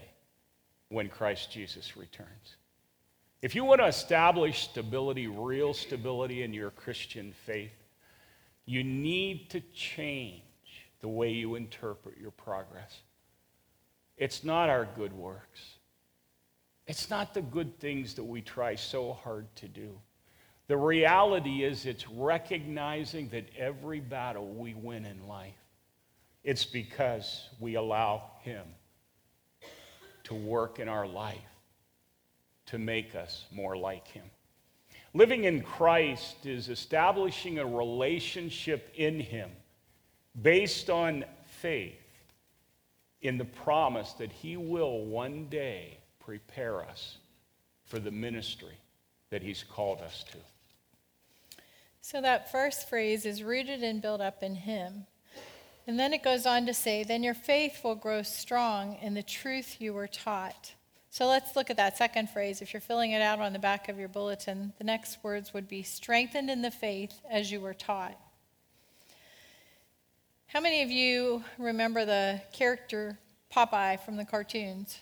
when 0.89 1.09
Christ 1.09 1.51
Jesus 1.51 1.97
returns. 1.97 2.57
If 3.43 3.55
you 3.55 3.65
want 3.65 3.81
to 3.81 3.87
establish 3.87 4.65
stability, 4.65 5.27
real 5.27 5.75
stability 5.75 6.43
in 6.43 6.55
your 6.55 6.71
Christian 6.71 7.35
faith, 7.45 7.73
you 8.65 8.83
need 8.83 9.51
to 9.51 9.61
change 9.75 10.43
the 11.01 11.09
way 11.09 11.31
you 11.31 11.55
interpret 11.55 12.17
your 12.19 12.31
progress. 12.31 13.01
It's 14.17 14.45
not 14.45 14.71
our 14.71 14.89
good 14.97 15.13
works. 15.13 15.61
It's 16.87 17.11
not 17.11 17.35
the 17.35 17.43
good 17.43 17.79
things 17.79 18.15
that 18.15 18.25
we 18.25 18.41
try 18.41 18.75
so 18.75 19.13
hard 19.13 19.47
to 19.57 19.69
do. 19.69 19.99
The 20.67 20.77
reality 20.79 21.65
is, 21.65 21.85
it's 21.85 22.09
recognizing 22.09 23.29
that 23.31 23.51
every 23.59 24.01
battle 24.01 24.49
we 24.49 24.73
win 24.73 25.05
in 25.05 25.27
life, 25.29 25.53
it's 26.43 26.65
because 26.65 27.51
we 27.61 27.75
allow 27.75 28.31
Him 28.41 28.65
to 30.25 30.35
work 30.35 30.79
in 30.79 30.89
our 30.89 31.07
life 31.07 31.39
to 32.67 32.79
make 32.79 33.15
us 33.15 33.45
more 33.53 33.77
like 33.77 34.09
Him. 34.09 34.25
Living 35.13 35.45
in 35.45 35.63
Christ 35.63 36.45
is 36.45 36.69
establishing 36.69 37.59
a 37.59 37.67
relationship 37.67 38.91
in 38.97 39.21
Him 39.21 39.51
based 40.41 40.91
on 40.91 41.25
faith 41.61 41.95
in 43.23 43.39
the 43.39 43.45
promise 43.45 44.13
that 44.15 44.33
He 44.33 44.57
will 44.57 45.05
one 45.05 45.47
day 45.49 45.99
prepare 46.19 46.83
us 46.83 47.19
for 47.85 47.99
the 47.99 48.11
ministry 48.11 48.77
that 49.31 49.43
He's 49.43 49.63
called 49.63 50.01
us 50.01 50.25
to. 50.33 50.39
So 52.01 52.21
that 52.21 52.51
first 52.51 52.89
phrase 52.89 53.25
is 53.25 53.43
rooted 53.43 53.83
and 53.83 54.03
built 54.03 54.21
up 54.21 54.43
in 54.43 54.55
Him. 54.55 55.07
And 55.87 55.99
then 55.99 56.12
it 56.14 56.23
goes 56.23 56.47
on 56.47 56.66
to 56.66 56.75
say, 56.75 57.05
then 57.05 57.23
your 57.23 57.35
faith 57.35 57.81
will 57.85 57.94
grow 57.94 58.23
strong 58.23 58.97
in 59.03 59.14
the 59.14 59.23
truth 59.23 59.81
you 59.81 59.92
were 59.92 60.07
taught. 60.07 60.73
So 61.11 61.27
let's 61.27 61.55
look 61.55 61.70
at 61.70 61.77
that 61.77 61.97
second 61.97 62.31
phrase. 62.31 62.62
If 62.62 62.73
you're 62.73 62.81
filling 62.81 63.12
it 63.12 63.23
out 63.23 63.38
on 63.38 63.53
the 63.53 63.59
back 63.59 63.88
of 63.88 63.99
your 63.99 64.09
bulletin, 64.09 64.73
the 64.79 64.85
next 64.85 65.18
words 65.23 65.53
would 65.55 65.68
be 65.68 65.83
strengthened 65.83 66.51
in 66.51 66.62
the 66.62 66.70
faith 66.70 67.20
as 67.31 67.53
you 67.53 67.61
were 67.61 67.75
taught. 67.75 68.18
How 70.47 70.61
many 70.61 70.83
of 70.83 70.90
you 70.90 71.44
remember 71.59 72.05
the 72.05 72.40
character 72.53 73.18
Popeye 73.55 74.01
from 74.05 74.16
the 74.16 74.25
cartoons? 74.25 74.99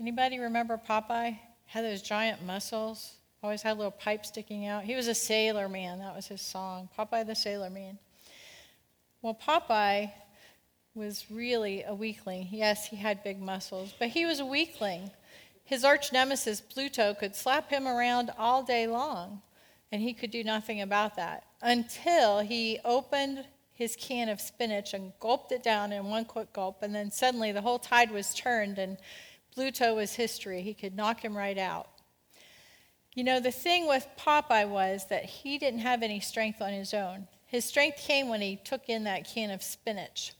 Anybody 0.00 0.38
remember 0.38 0.78
Popeye? 0.78 1.38
Had 1.66 1.84
those 1.84 2.02
giant 2.02 2.44
muscles, 2.44 3.14
always 3.42 3.62
had 3.62 3.72
a 3.72 3.78
little 3.78 3.90
pipe 3.90 4.24
sticking 4.24 4.66
out. 4.66 4.84
He 4.84 4.94
was 4.94 5.08
a 5.08 5.14
sailor 5.14 5.68
man. 5.68 5.98
That 5.98 6.14
was 6.14 6.26
his 6.26 6.40
song, 6.40 6.88
Popeye 6.96 7.26
the 7.26 7.34
Sailor 7.34 7.70
Man. 7.70 7.98
Well, 9.24 9.32
Popeye 9.34 10.12
was 10.94 11.24
really 11.30 11.82
a 11.82 11.94
weakling. 11.94 12.48
Yes, 12.50 12.88
he 12.88 12.96
had 12.96 13.24
big 13.24 13.40
muscles, 13.40 13.94
but 13.98 14.08
he 14.08 14.26
was 14.26 14.38
a 14.38 14.44
weakling. 14.44 15.10
His 15.64 15.82
arch 15.82 16.12
nemesis, 16.12 16.60
Bluto, 16.60 17.18
could 17.18 17.34
slap 17.34 17.70
him 17.70 17.88
around 17.88 18.32
all 18.36 18.62
day 18.62 18.86
long, 18.86 19.40
and 19.90 20.02
he 20.02 20.12
could 20.12 20.30
do 20.30 20.44
nothing 20.44 20.82
about 20.82 21.16
that 21.16 21.44
until 21.62 22.40
he 22.40 22.78
opened 22.84 23.46
his 23.72 23.96
can 23.96 24.28
of 24.28 24.42
spinach 24.42 24.92
and 24.92 25.14
gulped 25.20 25.52
it 25.52 25.62
down 25.62 25.90
in 25.90 26.04
one 26.04 26.26
quick 26.26 26.52
gulp, 26.52 26.82
and 26.82 26.94
then 26.94 27.10
suddenly 27.10 27.50
the 27.50 27.62
whole 27.62 27.78
tide 27.78 28.10
was 28.10 28.34
turned, 28.34 28.76
and 28.76 28.98
Bluto 29.56 29.96
was 29.96 30.16
history. 30.16 30.60
He 30.60 30.74
could 30.74 30.94
knock 30.94 31.24
him 31.24 31.34
right 31.34 31.56
out. 31.56 31.88
You 33.14 33.24
know, 33.24 33.40
the 33.40 33.50
thing 33.50 33.88
with 33.88 34.06
Popeye 34.18 34.68
was 34.68 35.06
that 35.06 35.24
he 35.24 35.56
didn't 35.56 35.80
have 35.80 36.02
any 36.02 36.20
strength 36.20 36.60
on 36.60 36.74
his 36.74 36.92
own. 36.92 37.26
His 37.54 37.64
strength 37.64 37.98
came 37.98 38.28
when 38.28 38.40
he 38.40 38.56
took 38.56 38.88
in 38.88 39.04
that 39.04 39.28
can 39.28 39.52
of 39.52 39.62
spinach. 39.62 40.32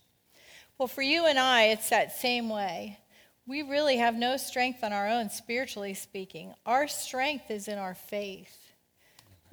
Well, 0.77 0.89
for 0.89 1.01
you 1.01 1.27
and 1.27 1.39
I, 1.39 1.67
it's 1.67 1.91
that 1.91 2.19
same 2.19 2.49
way. 2.49 2.99
We 3.47 3.63
really 3.63 3.99
have 3.99 4.17
no 4.17 4.37
strength 4.37 4.83
on 4.83 4.93
our 4.93 5.07
own, 5.07 5.31
spiritually 5.31 5.95
speaking. 5.95 6.55
Our 6.67 6.89
strength 6.89 7.53
is 7.53 7.69
in 7.69 7.79
our 7.79 7.95
faith. 7.95 8.73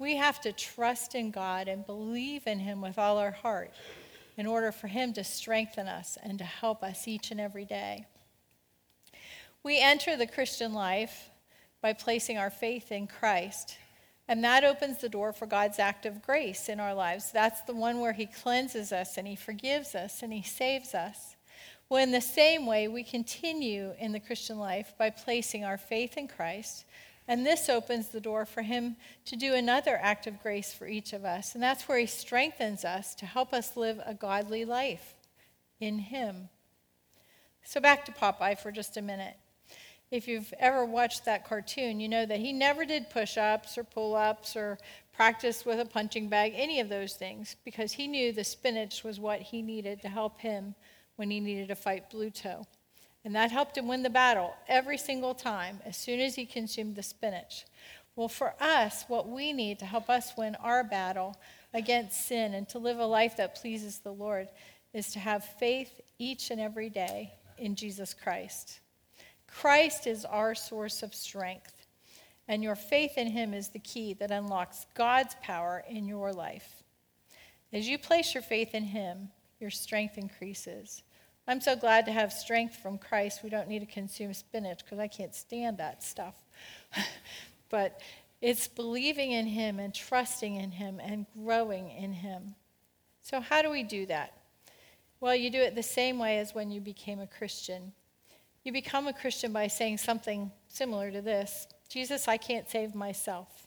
We 0.00 0.16
have 0.16 0.40
to 0.40 0.50
trust 0.50 1.14
in 1.14 1.30
God 1.30 1.68
and 1.68 1.86
believe 1.86 2.48
in 2.48 2.58
Him 2.58 2.80
with 2.80 2.98
all 2.98 3.16
our 3.18 3.30
heart 3.30 3.70
in 4.36 4.48
order 4.48 4.72
for 4.72 4.88
Him 4.88 5.12
to 5.12 5.22
strengthen 5.22 5.86
us 5.86 6.18
and 6.20 6.38
to 6.40 6.44
help 6.44 6.82
us 6.82 7.06
each 7.06 7.30
and 7.30 7.40
every 7.40 7.64
day. 7.64 8.06
We 9.62 9.80
enter 9.80 10.16
the 10.16 10.26
Christian 10.26 10.74
life 10.74 11.30
by 11.80 11.92
placing 11.92 12.38
our 12.38 12.50
faith 12.50 12.90
in 12.90 13.06
Christ 13.06 13.76
and 14.32 14.42
that 14.44 14.64
opens 14.64 14.96
the 14.96 15.10
door 15.10 15.30
for 15.30 15.44
God's 15.44 15.78
act 15.78 16.06
of 16.06 16.22
grace 16.22 16.70
in 16.70 16.80
our 16.80 16.94
lives. 16.94 17.30
That's 17.32 17.60
the 17.60 17.74
one 17.74 18.00
where 18.00 18.14
He 18.14 18.24
cleanses 18.24 18.90
us 18.90 19.18
and 19.18 19.28
He 19.28 19.36
forgives 19.36 19.94
us 19.94 20.22
and 20.22 20.32
He 20.32 20.42
saves 20.42 20.94
us. 20.94 21.36
Well, 21.90 22.02
in 22.02 22.12
the 22.12 22.22
same 22.22 22.64
way, 22.64 22.88
we 22.88 23.04
continue 23.04 23.92
in 23.98 24.12
the 24.12 24.20
Christian 24.20 24.58
life 24.58 24.94
by 24.98 25.10
placing 25.10 25.66
our 25.66 25.76
faith 25.76 26.16
in 26.16 26.28
Christ. 26.28 26.86
And 27.28 27.44
this 27.44 27.68
opens 27.68 28.08
the 28.08 28.22
door 28.22 28.46
for 28.46 28.62
Him 28.62 28.96
to 29.26 29.36
do 29.36 29.52
another 29.52 29.98
act 30.00 30.26
of 30.26 30.42
grace 30.42 30.72
for 30.72 30.86
each 30.86 31.12
of 31.12 31.26
us. 31.26 31.52
And 31.52 31.62
that's 31.62 31.86
where 31.86 31.98
He 31.98 32.06
strengthens 32.06 32.86
us 32.86 33.14
to 33.16 33.26
help 33.26 33.52
us 33.52 33.76
live 33.76 34.00
a 34.06 34.14
godly 34.14 34.64
life 34.64 35.14
in 35.78 35.98
Him. 35.98 36.48
So, 37.64 37.82
back 37.82 38.06
to 38.06 38.12
Popeye 38.12 38.58
for 38.58 38.72
just 38.72 38.96
a 38.96 39.02
minute 39.02 39.36
if 40.12 40.28
you've 40.28 40.52
ever 40.58 40.84
watched 40.84 41.24
that 41.24 41.48
cartoon, 41.48 41.98
you 41.98 42.06
know 42.06 42.26
that 42.26 42.38
he 42.38 42.52
never 42.52 42.84
did 42.84 43.08
push 43.08 43.38
ups 43.38 43.78
or 43.78 43.82
pull 43.82 44.14
ups 44.14 44.54
or 44.54 44.78
practice 45.14 45.64
with 45.64 45.80
a 45.80 45.86
punching 45.86 46.28
bag, 46.28 46.52
any 46.54 46.80
of 46.80 46.90
those 46.90 47.14
things, 47.14 47.56
because 47.64 47.92
he 47.92 48.06
knew 48.06 48.30
the 48.30 48.44
spinach 48.44 49.02
was 49.02 49.18
what 49.18 49.40
he 49.40 49.62
needed 49.62 50.02
to 50.02 50.08
help 50.10 50.38
him 50.38 50.74
when 51.16 51.30
he 51.30 51.40
needed 51.40 51.68
to 51.68 51.74
fight 51.74 52.10
Bluto. 52.10 52.66
And 53.24 53.34
that 53.34 53.50
helped 53.50 53.78
him 53.78 53.88
win 53.88 54.02
the 54.02 54.10
battle 54.10 54.52
every 54.68 54.98
single 54.98 55.34
time 55.34 55.80
as 55.86 55.96
soon 55.96 56.20
as 56.20 56.34
he 56.34 56.44
consumed 56.44 56.94
the 56.94 57.02
spinach. 57.02 57.64
Well, 58.14 58.28
for 58.28 58.52
us, 58.60 59.06
what 59.08 59.30
we 59.30 59.54
need 59.54 59.78
to 59.78 59.86
help 59.86 60.10
us 60.10 60.34
win 60.36 60.56
our 60.56 60.84
battle 60.84 61.36
against 61.72 62.26
sin 62.26 62.52
and 62.52 62.68
to 62.68 62.78
live 62.78 62.98
a 62.98 63.06
life 63.06 63.38
that 63.38 63.54
pleases 63.54 64.00
the 64.00 64.12
Lord 64.12 64.48
is 64.92 65.10
to 65.12 65.20
have 65.20 65.42
faith 65.58 66.02
each 66.18 66.50
and 66.50 66.60
every 66.60 66.90
day 66.90 67.32
in 67.56 67.76
Jesus 67.76 68.12
Christ. 68.12 68.80
Christ 69.60 70.06
is 70.06 70.24
our 70.24 70.54
source 70.54 71.02
of 71.02 71.14
strength, 71.14 71.86
and 72.48 72.62
your 72.62 72.74
faith 72.74 73.16
in 73.16 73.28
him 73.28 73.54
is 73.54 73.68
the 73.68 73.78
key 73.78 74.14
that 74.14 74.30
unlocks 74.30 74.86
God's 74.94 75.36
power 75.42 75.84
in 75.88 76.06
your 76.06 76.32
life. 76.32 76.82
As 77.72 77.88
you 77.88 77.98
place 77.98 78.34
your 78.34 78.42
faith 78.42 78.74
in 78.74 78.84
him, 78.84 79.28
your 79.60 79.70
strength 79.70 80.18
increases. 80.18 81.02
I'm 81.46 81.60
so 81.60 81.76
glad 81.76 82.06
to 82.06 82.12
have 82.12 82.32
strength 82.32 82.76
from 82.76 82.98
Christ. 82.98 83.42
We 83.42 83.50
don't 83.50 83.68
need 83.68 83.80
to 83.80 83.86
consume 83.86 84.34
spinach 84.34 84.84
because 84.84 84.98
I 84.98 85.08
can't 85.08 85.34
stand 85.34 85.78
that 85.78 86.02
stuff. 86.02 86.34
but 87.68 88.00
it's 88.40 88.68
believing 88.68 89.32
in 89.32 89.46
him 89.46 89.78
and 89.78 89.94
trusting 89.94 90.56
in 90.56 90.70
him 90.70 91.00
and 91.00 91.26
growing 91.36 91.90
in 91.90 92.12
him. 92.12 92.54
So, 93.22 93.40
how 93.40 93.62
do 93.62 93.70
we 93.70 93.82
do 93.82 94.06
that? 94.06 94.36
Well, 95.20 95.36
you 95.36 95.50
do 95.50 95.60
it 95.60 95.74
the 95.74 95.82
same 95.82 96.18
way 96.18 96.38
as 96.38 96.54
when 96.54 96.70
you 96.70 96.80
became 96.80 97.20
a 97.20 97.26
Christian. 97.26 97.92
You 98.64 98.72
become 98.72 99.08
a 99.08 99.12
Christian 99.12 99.52
by 99.52 99.66
saying 99.66 99.98
something 99.98 100.50
similar 100.68 101.10
to 101.10 101.20
this 101.20 101.66
Jesus, 101.88 102.26
I 102.26 102.38
can't 102.38 102.70
save 102.70 102.94
myself. 102.94 103.66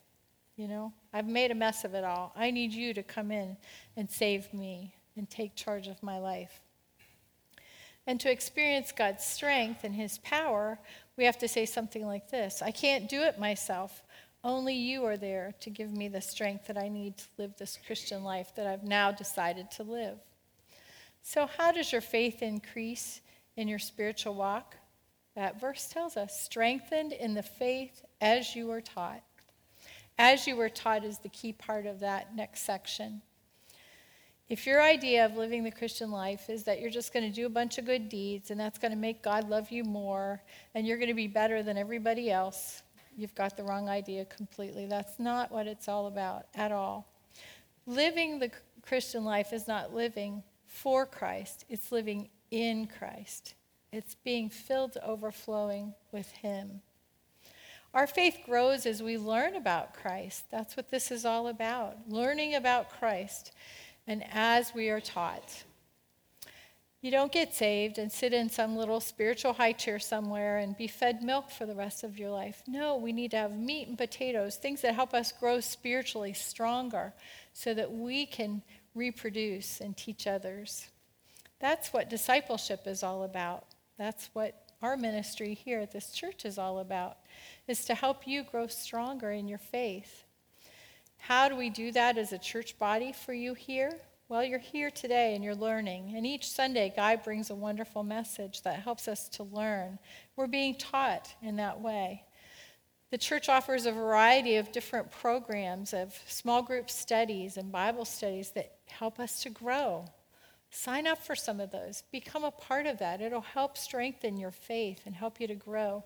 You 0.55 0.67
know, 0.67 0.93
I've 1.13 1.27
made 1.27 1.51
a 1.51 1.55
mess 1.55 1.84
of 1.84 1.93
it 1.93 2.03
all. 2.03 2.34
I 2.36 2.49
need 2.49 2.73
you 2.73 2.93
to 2.93 3.03
come 3.03 3.29
in 3.29 3.58
and 3.97 4.10
save 4.10 4.51
me 4.53 4.95
and 5.15 5.29
take 5.29 5.55
charge 5.55 5.88
of 5.88 6.01
my 6.01 6.17
life. 6.17 6.62
And 8.08 8.19
to 8.21 8.31
experience 8.31 8.91
God's 8.91 9.25
strength 9.25 9.84
and 9.84 9.93
his 9.93 10.17
power, 10.19 10.79
we 11.17 11.25
have 11.25 11.38
to 11.39 11.47
say 11.47 11.65
something 11.65 12.05
like 12.05 12.29
this 12.29 12.62
I 12.62 12.71
can't 12.71 13.10
do 13.10 13.21
it 13.21 13.39
myself. 13.39 14.03
Only 14.43 14.75
you 14.75 15.03
are 15.05 15.17
there 15.17 15.55
to 15.62 15.71
give 15.71 15.91
me 15.91 16.08
the 16.08 16.21
strength 16.21 16.67
that 16.67 16.77
I 16.77 16.88
need 16.88 17.17
to 17.17 17.25
live 17.39 17.58
this 17.58 17.79
Christian 17.86 18.23
life 18.23 18.53
that 18.55 18.67
I've 18.67 18.84
now 18.84 19.12
decided 19.12 19.71
to 19.71 19.84
live. 19.84 20.19
So, 21.23 21.47
how 21.58 21.71
does 21.71 21.91
your 21.91 22.01
faith 22.01 22.43
increase 22.43 23.21
in 23.58 23.67
your 23.67 23.79
spiritual 23.79 24.36
walk? 24.36 24.75
That 25.35 25.59
verse 25.59 25.87
tells 25.87 26.17
us 26.17 26.39
strengthened 26.39 27.11
in 27.11 27.33
the 27.33 27.43
faith 27.43 28.05
as 28.21 28.55
you 28.55 28.67
were 28.67 28.81
taught. 28.81 29.21
As 30.17 30.47
you 30.47 30.55
were 30.55 30.69
taught 30.69 31.03
is 31.03 31.19
the 31.19 31.29
key 31.29 31.51
part 31.51 31.85
of 31.85 31.99
that 31.99 32.35
next 32.35 32.61
section. 32.61 33.21
If 34.47 34.67
your 34.67 34.81
idea 34.81 35.25
of 35.25 35.35
living 35.35 35.63
the 35.63 35.71
Christian 35.71 36.11
life 36.11 36.49
is 36.49 36.63
that 36.63 36.79
you're 36.79 36.91
just 36.91 37.13
going 37.13 37.27
to 37.27 37.35
do 37.35 37.47
a 37.47 37.49
bunch 37.49 37.79
of 37.79 37.85
good 37.85 38.09
deeds 38.09 38.51
and 38.51 38.59
that's 38.59 38.77
going 38.77 38.91
to 38.91 38.97
make 38.97 39.23
God 39.23 39.49
love 39.49 39.71
you 39.71 39.83
more 39.83 40.41
and 40.75 40.85
you're 40.85 40.97
going 40.97 41.09
to 41.09 41.15
be 41.15 41.27
better 41.27 41.63
than 41.63 41.77
everybody 41.77 42.31
else, 42.31 42.83
you've 43.17 43.33
got 43.33 43.57
the 43.57 43.63
wrong 43.63 43.89
idea 43.89 44.23
completely. 44.25 44.85
That's 44.85 45.19
not 45.19 45.51
what 45.51 45.67
it's 45.67 45.87
all 45.87 46.07
about 46.07 46.45
at 46.53 46.71
all. 46.71 47.07
Living 47.87 48.39
the 48.39 48.51
Christian 48.83 49.25
life 49.25 49.51
is 49.51 49.67
not 49.67 49.93
living 49.93 50.43
for 50.67 51.05
Christ, 51.05 51.65
it's 51.67 51.91
living 51.91 52.29
in 52.51 52.87
Christ. 52.87 53.55
It's 53.95 54.15
being 54.15 54.49
filled 54.49 54.91
to 54.93 55.05
overflowing 55.05 55.93
with 56.12 56.29
Him. 56.29 56.81
Our 57.93 58.08
faith 58.08 58.39
grows 58.45 58.86
as 58.86 59.01
we 59.01 59.17
learn 59.17 59.55
about 59.55 59.93
Christ. 59.93 60.43
That's 60.51 60.75
what 60.75 60.91
this 60.91 61.12
is 61.12 61.23
all 61.23 61.47
about 61.47 62.10
learning 62.10 62.55
about 62.55 62.89
Christ 62.99 63.53
and 64.05 64.21
as 64.34 64.73
we 64.75 64.89
are 64.89 64.99
taught. 64.99 65.63
You 66.99 67.10
don't 67.10 67.31
get 67.31 67.53
saved 67.53 67.97
and 67.97 68.12
sit 68.12 68.34
in 68.34 68.49
some 68.49 68.75
little 68.75 68.99
spiritual 68.99 69.53
high 69.53 69.71
chair 69.71 69.97
somewhere 69.97 70.58
and 70.58 70.75
be 70.75 70.88
fed 70.88 71.23
milk 71.23 71.49
for 71.49 71.65
the 71.65 71.73
rest 71.73 72.03
of 72.03 72.19
your 72.19 72.31
life. 72.31 72.63
No, 72.67 72.97
we 72.97 73.13
need 73.13 73.31
to 73.31 73.38
have 73.38 73.58
meat 73.58 73.88
and 73.88 73.97
potatoes, 73.97 74.58
things 74.58 74.81
that 74.81 74.95
help 74.95 75.13
us 75.13 75.31
grow 75.31 75.62
spiritually 75.62 76.34
stronger 76.34 77.13
so 77.53 77.73
that 77.73 77.93
we 77.93 78.25
can 78.25 78.62
reproduce 78.93 79.79
and 79.79 79.95
teach 79.95 80.27
others. 80.27 80.89
That's 81.62 81.93
what 81.93 82.10
discipleship 82.10 82.88
is 82.88 83.01
all 83.01 83.23
about. 83.23 83.74
That's 83.97 84.29
what 84.34 84.71
our 84.81 84.97
ministry 84.97 85.53
here 85.53 85.79
at 85.79 85.91
this 85.91 86.12
church 86.12 86.45
is 86.45 86.58
all 86.58 86.79
about, 86.79 87.17
is 87.67 87.86
to 87.86 87.95
help 87.95 88.27
you 88.27 88.43
grow 88.43 88.67
stronger 88.67 89.31
in 89.31 89.47
your 89.47 89.58
faith. 89.58 90.25
How 91.17 91.49
do 91.49 91.55
we 91.55 91.69
do 91.69 91.91
that 91.93 92.17
as 92.17 92.34
a 92.34 92.38
church 92.38 92.77
body 92.77 93.13
for 93.13 93.34
you 93.34 93.53
here? 93.53 93.99
Well, 94.27 94.43
you're 94.43 94.60
here 94.60 94.91
today 94.91 95.36
and 95.36 95.43
you're 95.43 95.55
learning. 95.55 96.13
And 96.15 96.25
each 96.25 96.49
Sunday, 96.49 96.93
Guy 96.95 97.15
brings 97.15 97.49
a 97.49 97.55
wonderful 97.55 98.03
message 98.03 98.63
that 98.63 98.79
helps 98.79 99.08
us 99.08 99.29
to 99.29 99.43
learn. 99.43 99.99
We're 100.36 100.47
being 100.47 100.75
taught 100.75 101.34
in 101.41 101.55
that 101.58 101.79
way. 101.79 102.23
The 103.12 103.17
church 103.19 103.49
offers 103.49 103.86
a 103.86 103.91
variety 103.91 104.55
of 104.58 104.71
different 104.71 105.12
programs 105.12 105.93
of 105.93 106.19
small 106.27 106.63
group 106.63 106.89
studies 106.89 107.55
and 107.55 107.71
Bible 107.71 108.03
studies 108.03 108.51
that 108.51 108.79
help 108.88 109.19
us 109.19 109.43
to 109.43 109.49
grow 109.49 110.05
Sign 110.75 111.07
up 111.07 111.23
for 111.23 111.35
some 111.35 111.61
of 111.61 111.71
those. 111.71 112.03
Become 112.11 112.43
a 112.43 112.51
part 112.51 112.85
of 112.85 112.99
that. 112.99 113.21
It'll 113.21 113.39
help 113.39 113.77
strengthen 113.77 114.38
your 114.38 114.51
faith 114.51 114.99
and 115.05 115.15
help 115.15 115.39
you 115.39 115.47
to 115.47 115.55
grow. 115.55 116.03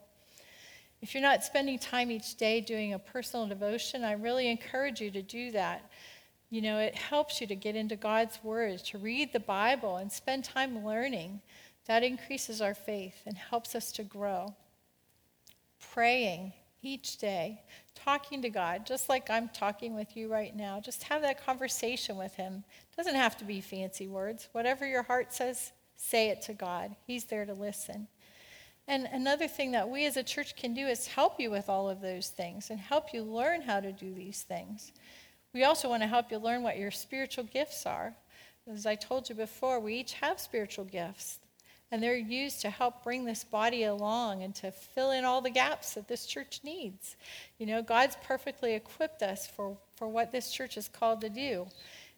If 1.01 1.15
you're 1.15 1.23
not 1.23 1.43
spending 1.43 1.79
time 1.79 2.11
each 2.11 2.35
day 2.35 2.61
doing 2.61 2.93
a 2.93 2.99
personal 2.99 3.47
devotion, 3.47 4.03
I 4.03 4.11
really 4.11 4.47
encourage 4.47 5.01
you 5.01 5.09
to 5.09 5.23
do 5.23 5.49
that. 5.51 5.89
You 6.51 6.61
know, 6.61 6.77
it 6.77 6.93
helps 6.93 7.41
you 7.41 7.47
to 7.47 7.55
get 7.55 7.75
into 7.75 7.95
God's 7.95 8.43
Word, 8.43 8.77
to 8.85 8.99
read 8.99 9.33
the 9.33 9.39
Bible 9.39 9.97
and 9.97 10.11
spend 10.11 10.43
time 10.43 10.85
learning. 10.85 11.41
That 11.87 12.03
increases 12.03 12.61
our 12.61 12.75
faith 12.75 13.23
and 13.25 13.35
helps 13.35 13.73
us 13.73 13.91
to 13.93 14.03
grow. 14.03 14.53
Praying 15.93 16.53
each 16.81 17.17
day, 17.17 17.61
talking 17.95 18.41
to 18.41 18.49
God, 18.49 18.85
just 18.85 19.09
like 19.09 19.29
I'm 19.29 19.49
talking 19.49 19.95
with 19.95 20.15
you 20.15 20.31
right 20.31 20.55
now. 20.55 20.79
Just 20.79 21.03
have 21.03 21.21
that 21.21 21.45
conversation 21.45 22.17
with 22.17 22.35
Him. 22.35 22.63
It 22.91 22.97
doesn't 22.97 23.15
have 23.15 23.37
to 23.37 23.45
be 23.45 23.61
fancy 23.61 24.07
words. 24.07 24.49
Whatever 24.53 24.87
your 24.87 25.03
heart 25.03 25.33
says, 25.33 25.71
say 25.95 26.29
it 26.29 26.41
to 26.43 26.53
God. 26.53 26.95
He's 27.05 27.25
there 27.25 27.45
to 27.45 27.53
listen. 27.53 28.07
And 28.87 29.07
another 29.11 29.47
thing 29.47 29.71
that 29.73 29.89
we 29.89 30.05
as 30.07 30.17
a 30.17 30.23
church 30.23 30.55
can 30.55 30.73
do 30.73 30.87
is 30.87 31.05
help 31.05 31.39
you 31.39 31.51
with 31.51 31.69
all 31.69 31.89
of 31.89 32.01
those 32.01 32.29
things 32.29 32.71
and 32.71 32.79
help 32.79 33.13
you 33.13 33.21
learn 33.21 33.61
how 33.61 33.79
to 33.79 33.91
do 33.91 34.13
these 34.13 34.41
things. 34.41 34.91
We 35.53 35.63
also 35.63 35.89
want 35.89 36.01
to 36.01 36.07
help 36.07 36.31
you 36.31 36.39
learn 36.39 36.63
what 36.63 36.77
your 36.77 36.91
spiritual 36.91 37.43
gifts 37.43 37.85
are. 37.85 38.15
As 38.67 38.85
I 38.85 38.95
told 38.95 39.29
you 39.29 39.35
before, 39.35 39.79
we 39.79 39.95
each 39.95 40.13
have 40.13 40.39
spiritual 40.39 40.85
gifts, 40.85 41.39
and 41.91 42.03
they're 42.03 42.15
used 42.15 42.61
to 42.61 42.69
help 42.69 43.03
bring 43.03 43.25
this 43.25 43.43
body 43.43 43.83
along 43.83 44.43
and 44.43 44.53
to 44.55 44.71
fill 44.71 45.11
in 45.11 45.25
all 45.25 45.41
the 45.41 45.49
gaps 45.49 45.95
that 45.95 46.07
this 46.07 46.25
church 46.25 46.61
needs. 46.63 47.15
You 47.57 47.65
know, 47.65 47.81
God's 47.81 48.17
perfectly 48.23 48.75
equipped 48.75 49.23
us 49.23 49.47
for, 49.47 49.77
for 49.95 50.07
what 50.07 50.31
this 50.31 50.51
church 50.51 50.77
is 50.77 50.87
called 50.87 51.21
to 51.21 51.29
do, 51.29 51.67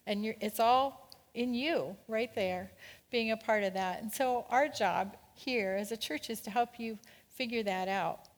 and 0.06 0.34
it's 0.40 0.60
all 0.60 1.10
in 1.34 1.54
you 1.54 1.96
right 2.08 2.34
there, 2.34 2.70
being 3.10 3.30
a 3.30 3.36
part 3.36 3.64
of 3.64 3.74
that. 3.74 4.02
And 4.02 4.12
so, 4.12 4.44
our 4.50 4.68
job 4.68 5.16
here 5.34 5.76
as 5.78 5.92
a 5.92 5.96
church 5.96 6.28
is 6.28 6.40
to 6.42 6.50
help 6.50 6.78
you 6.78 6.98
figure 7.30 7.62
that 7.62 7.88
out. 7.88 8.28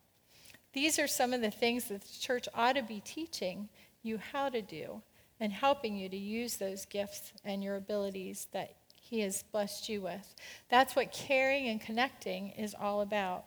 These 0.73 0.99
are 0.99 1.07
some 1.07 1.33
of 1.33 1.40
the 1.40 1.51
things 1.51 1.85
that 1.88 2.03
the 2.03 2.18
church 2.20 2.49
ought 2.55 2.77
to 2.77 2.83
be 2.83 3.01
teaching 3.05 3.68
you 4.03 4.18
how 4.18 4.49
to 4.49 4.62
do 4.62 5.03
and 5.40 5.53
helping 5.53 5.97
you 5.97 6.09
to 6.09 6.16
use 6.16 6.57
those 6.57 6.85
gifts 6.85 7.33
and 7.44 7.62
your 7.62 7.77
abilities 7.77 8.49
that 8.53 8.75
He 9.14 9.20
has 9.20 9.44
blessed 9.44 9.88
you 9.88 10.00
with. 10.00 10.35
That's 10.68 10.96
what 10.96 11.12
caring 11.12 11.68
and 11.68 11.81
connecting 11.81 12.48
is 12.50 12.74
all 12.74 13.00
about. 13.00 13.44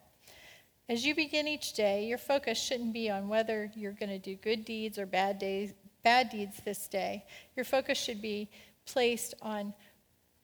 As 0.88 1.06
you 1.06 1.14
begin 1.14 1.46
each 1.46 1.74
day, 1.74 2.06
your 2.06 2.18
focus 2.18 2.58
shouldn't 2.58 2.94
be 2.94 3.10
on 3.10 3.28
whether 3.28 3.70
you're 3.76 3.92
going 3.92 4.12
to 4.12 4.18
do 4.18 4.36
good 4.36 4.64
deeds 4.64 4.98
or 4.98 5.06
bad, 5.06 5.40
days, 5.40 5.74
bad 6.06 6.30
deeds 6.30 6.62
this 6.64 6.88
day. 6.88 7.26
Your 7.58 7.66
focus 7.66 7.98
should 7.98 8.22
be 8.22 8.50
placed 8.86 9.34
on 9.42 9.74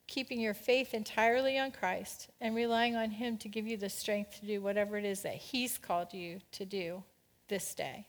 keeping 0.08 0.42
your 0.42 0.54
faith 0.54 0.94
entirely 0.94 1.58
on 1.58 1.72
Christ 1.72 2.28
and 2.42 2.54
relying 2.54 2.98
on 2.98 3.10
Him 3.10 3.38
to 3.38 3.48
give 3.48 3.66
you 3.66 3.78
the 3.78 3.88
strength 3.88 4.42
to 4.42 4.46
do 4.46 4.60
whatever 4.60 4.98
it 4.98 5.06
is 5.06 5.22
that 5.22 5.36
He's 5.36 5.78
called 5.78 6.14
you 6.14 6.42
to 6.52 6.66
do 6.66 7.02
this 7.48 7.74
day. 7.74 8.06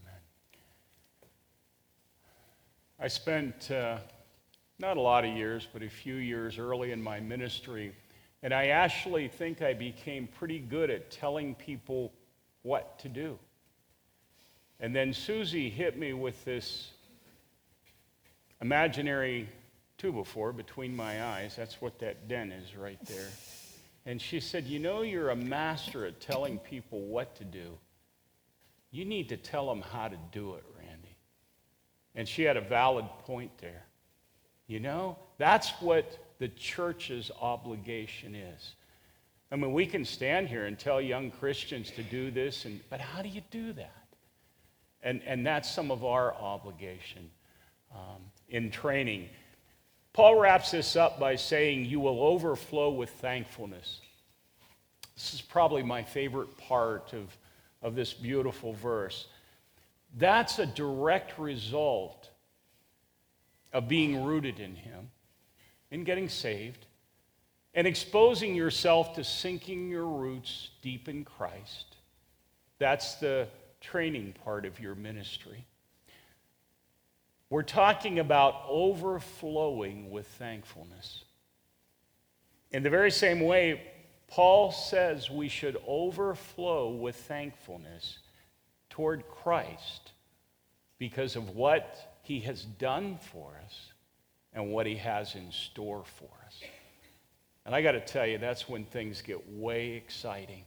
Amen. 0.00 0.20
I 2.98 3.08
spent 3.08 3.70
uh, 3.70 3.98
not 4.80 4.96
a 4.96 5.00
lot 5.00 5.24
of 5.24 5.36
years, 5.36 5.68
but 5.72 5.82
a 5.82 5.90
few 5.90 6.14
years 6.14 6.58
early 6.58 6.92
in 6.92 7.02
my 7.02 7.20
ministry, 7.20 7.94
and 8.42 8.54
I 8.54 8.68
actually 8.68 9.28
think 9.28 9.60
I 9.60 9.74
became 9.74 10.26
pretty 10.26 10.58
good 10.58 10.90
at 10.90 11.10
telling 11.10 11.54
people 11.54 12.12
what 12.62 12.98
to 13.00 13.08
do. 13.08 13.38
And 14.80 14.96
then 14.96 15.12
Susie 15.12 15.68
hit 15.68 15.98
me 15.98 16.14
with 16.14 16.42
this 16.46 16.90
imaginary 18.62 19.48
two 19.98 20.12
before 20.12 20.52
between 20.52 20.96
my 20.96 21.22
eyes. 21.22 21.54
That's 21.54 21.82
what 21.82 21.98
that 21.98 22.28
den 22.28 22.50
is 22.50 22.74
right 22.74 22.98
there. 23.04 23.28
And 24.06 24.20
she 24.20 24.40
said, 24.40 24.64
You 24.64 24.78
know, 24.78 25.02
you're 25.02 25.28
a 25.28 25.36
master 25.36 26.06
at 26.06 26.20
telling 26.20 26.58
people 26.58 27.00
what 27.00 27.36
to 27.36 27.44
do. 27.44 27.76
You 28.90 29.04
need 29.04 29.28
to 29.28 29.36
tell 29.36 29.68
them 29.68 29.82
how 29.82 30.08
to 30.08 30.16
do 30.32 30.54
it, 30.54 30.64
Randy. 30.78 31.16
and 32.14 32.26
she 32.26 32.42
had 32.42 32.56
a 32.56 32.62
valid 32.62 33.04
point 33.26 33.50
there. 33.58 33.84
You 34.70 34.78
know, 34.78 35.16
that's 35.36 35.70
what 35.80 36.16
the 36.38 36.46
church's 36.46 37.32
obligation 37.40 38.36
is. 38.36 38.74
I 39.50 39.56
mean, 39.56 39.72
we 39.72 39.84
can 39.84 40.04
stand 40.04 40.46
here 40.46 40.66
and 40.66 40.78
tell 40.78 41.00
young 41.00 41.32
Christians 41.32 41.90
to 41.96 42.04
do 42.04 42.30
this, 42.30 42.66
and, 42.66 42.78
but 42.88 43.00
how 43.00 43.20
do 43.20 43.28
you 43.28 43.40
do 43.50 43.72
that? 43.72 44.06
And, 45.02 45.22
and 45.26 45.44
that's 45.44 45.68
some 45.68 45.90
of 45.90 46.04
our 46.04 46.32
obligation 46.36 47.28
um, 47.92 48.22
in 48.48 48.70
training. 48.70 49.28
Paul 50.12 50.38
wraps 50.38 50.70
this 50.70 50.94
up 50.94 51.18
by 51.18 51.34
saying, 51.34 51.86
You 51.86 51.98
will 51.98 52.22
overflow 52.22 52.90
with 52.90 53.10
thankfulness. 53.10 54.00
This 55.16 55.34
is 55.34 55.40
probably 55.40 55.82
my 55.82 56.04
favorite 56.04 56.56
part 56.58 57.12
of, 57.12 57.36
of 57.82 57.96
this 57.96 58.14
beautiful 58.14 58.74
verse. 58.74 59.26
That's 60.16 60.60
a 60.60 60.66
direct 60.66 61.40
result 61.40 62.30
of 63.72 63.88
being 63.88 64.24
rooted 64.24 64.60
in 64.60 64.74
Him, 64.74 65.10
in 65.90 66.04
getting 66.04 66.28
saved, 66.28 66.86
and 67.74 67.86
exposing 67.86 68.54
yourself 68.54 69.14
to 69.14 69.24
sinking 69.24 69.88
your 69.88 70.06
roots 70.06 70.70
deep 70.82 71.08
in 71.08 71.24
Christ. 71.24 71.96
That's 72.78 73.14
the 73.16 73.48
training 73.80 74.34
part 74.44 74.64
of 74.64 74.80
your 74.80 74.94
ministry. 74.94 75.64
We're 77.48 77.62
talking 77.62 78.18
about 78.18 78.62
overflowing 78.68 80.10
with 80.10 80.26
thankfulness. 80.26 81.24
In 82.70 82.82
the 82.82 82.90
very 82.90 83.10
same 83.10 83.40
way, 83.40 83.82
Paul 84.28 84.70
says 84.70 85.30
we 85.30 85.48
should 85.48 85.76
overflow 85.86 86.90
with 86.90 87.16
thankfulness 87.16 88.18
toward 88.88 89.26
Christ 89.28 90.12
because 90.98 91.34
of 91.34 91.56
what 91.56 92.09
he 92.30 92.38
has 92.38 92.62
done 92.62 93.18
for 93.32 93.50
us 93.66 93.90
and 94.52 94.70
what 94.70 94.86
he 94.86 94.94
has 94.94 95.34
in 95.34 95.50
store 95.50 96.04
for 96.04 96.30
us. 96.46 96.60
And 97.66 97.74
I 97.74 97.82
got 97.82 97.90
to 97.92 98.00
tell 98.00 98.24
you, 98.24 98.38
that's 98.38 98.68
when 98.68 98.84
things 98.84 99.20
get 99.20 99.50
way 99.50 99.94
exciting. 99.94 100.62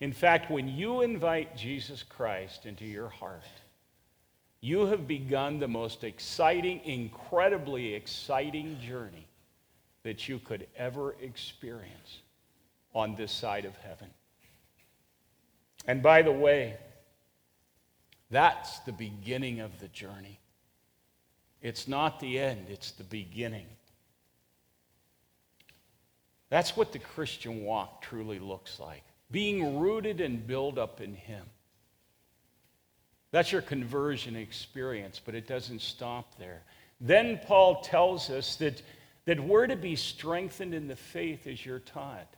In 0.00 0.10
fact, 0.10 0.50
when 0.50 0.66
you 0.66 1.02
invite 1.02 1.54
Jesus 1.54 2.02
Christ 2.02 2.64
into 2.64 2.86
your 2.86 3.10
heart, 3.10 3.44
you 4.62 4.86
have 4.86 5.06
begun 5.06 5.58
the 5.58 5.68
most 5.68 6.02
exciting, 6.02 6.80
incredibly 6.86 7.92
exciting 7.92 8.80
journey 8.80 9.28
that 10.02 10.30
you 10.30 10.38
could 10.38 10.66
ever 10.78 11.14
experience 11.20 12.20
on 12.94 13.14
this 13.16 13.32
side 13.32 13.66
of 13.66 13.76
heaven. 13.76 14.08
And 15.86 16.02
by 16.02 16.22
the 16.22 16.32
way, 16.32 16.78
that's 18.30 18.78
the 18.78 18.92
beginning 18.92 19.60
of 19.60 19.78
the 19.78 19.88
journey. 19.88 20.40
It's 21.62 21.88
not 21.88 22.20
the 22.20 22.38
end, 22.38 22.66
it's 22.68 22.92
the 22.92 23.04
beginning. 23.04 23.66
That's 26.48 26.76
what 26.76 26.92
the 26.92 26.98
Christian 26.98 27.64
walk 27.64 28.02
truly 28.02 28.38
looks 28.38 28.78
like 28.78 29.02
being 29.30 29.78
rooted 29.78 30.20
and 30.20 30.46
built 30.46 30.78
up 30.78 31.00
in 31.00 31.14
Him. 31.14 31.44
That's 33.32 33.52
your 33.52 33.62
conversion 33.62 34.36
experience, 34.36 35.20
but 35.24 35.34
it 35.34 35.46
doesn't 35.46 35.80
stop 35.80 36.38
there. 36.38 36.62
Then 37.00 37.40
Paul 37.44 37.82
tells 37.82 38.30
us 38.30 38.56
that, 38.56 38.82
that 39.26 39.40
we're 39.40 39.66
to 39.66 39.76
be 39.76 39.96
strengthened 39.96 40.74
in 40.74 40.88
the 40.88 40.96
faith 40.96 41.46
as 41.46 41.66
you're 41.66 41.80
taught. 41.80 42.34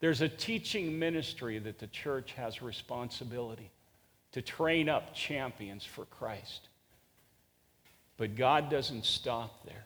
There's 0.00 0.20
a 0.20 0.28
teaching 0.28 0.98
ministry 0.98 1.58
that 1.60 1.78
the 1.78 1.86
church 1.86 2.32
has 2.32 2.60
responsibility 2.60 3.70
to 4.32 4.42
train 4.42 4.88
up 4.88 5.14
champions 5.14 5.84
for 5.84 6.06
Christ. 6.06 6.68
But 8.22 8.36
God 8.36 8.70
doesn't 8.70 9.04
stop 9.04 9.66
there 9.66 9.84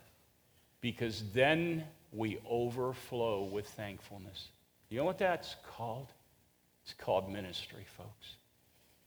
because 0.83 1.25
then 1.33 1.85
we 2.13 2.39
overflow 2.47 3.45
with 3.45 3.67
thankfulness. 3.67 4.49
You 4.91 4.99
know 4.99 5.07
what 5.07 5.17
that's 5.17 5.57
called? 5.75 6.13
It's 6.85 6.93
called 6.93 7.33
ministry, 7.33 7.87
folks. 7.97 8.35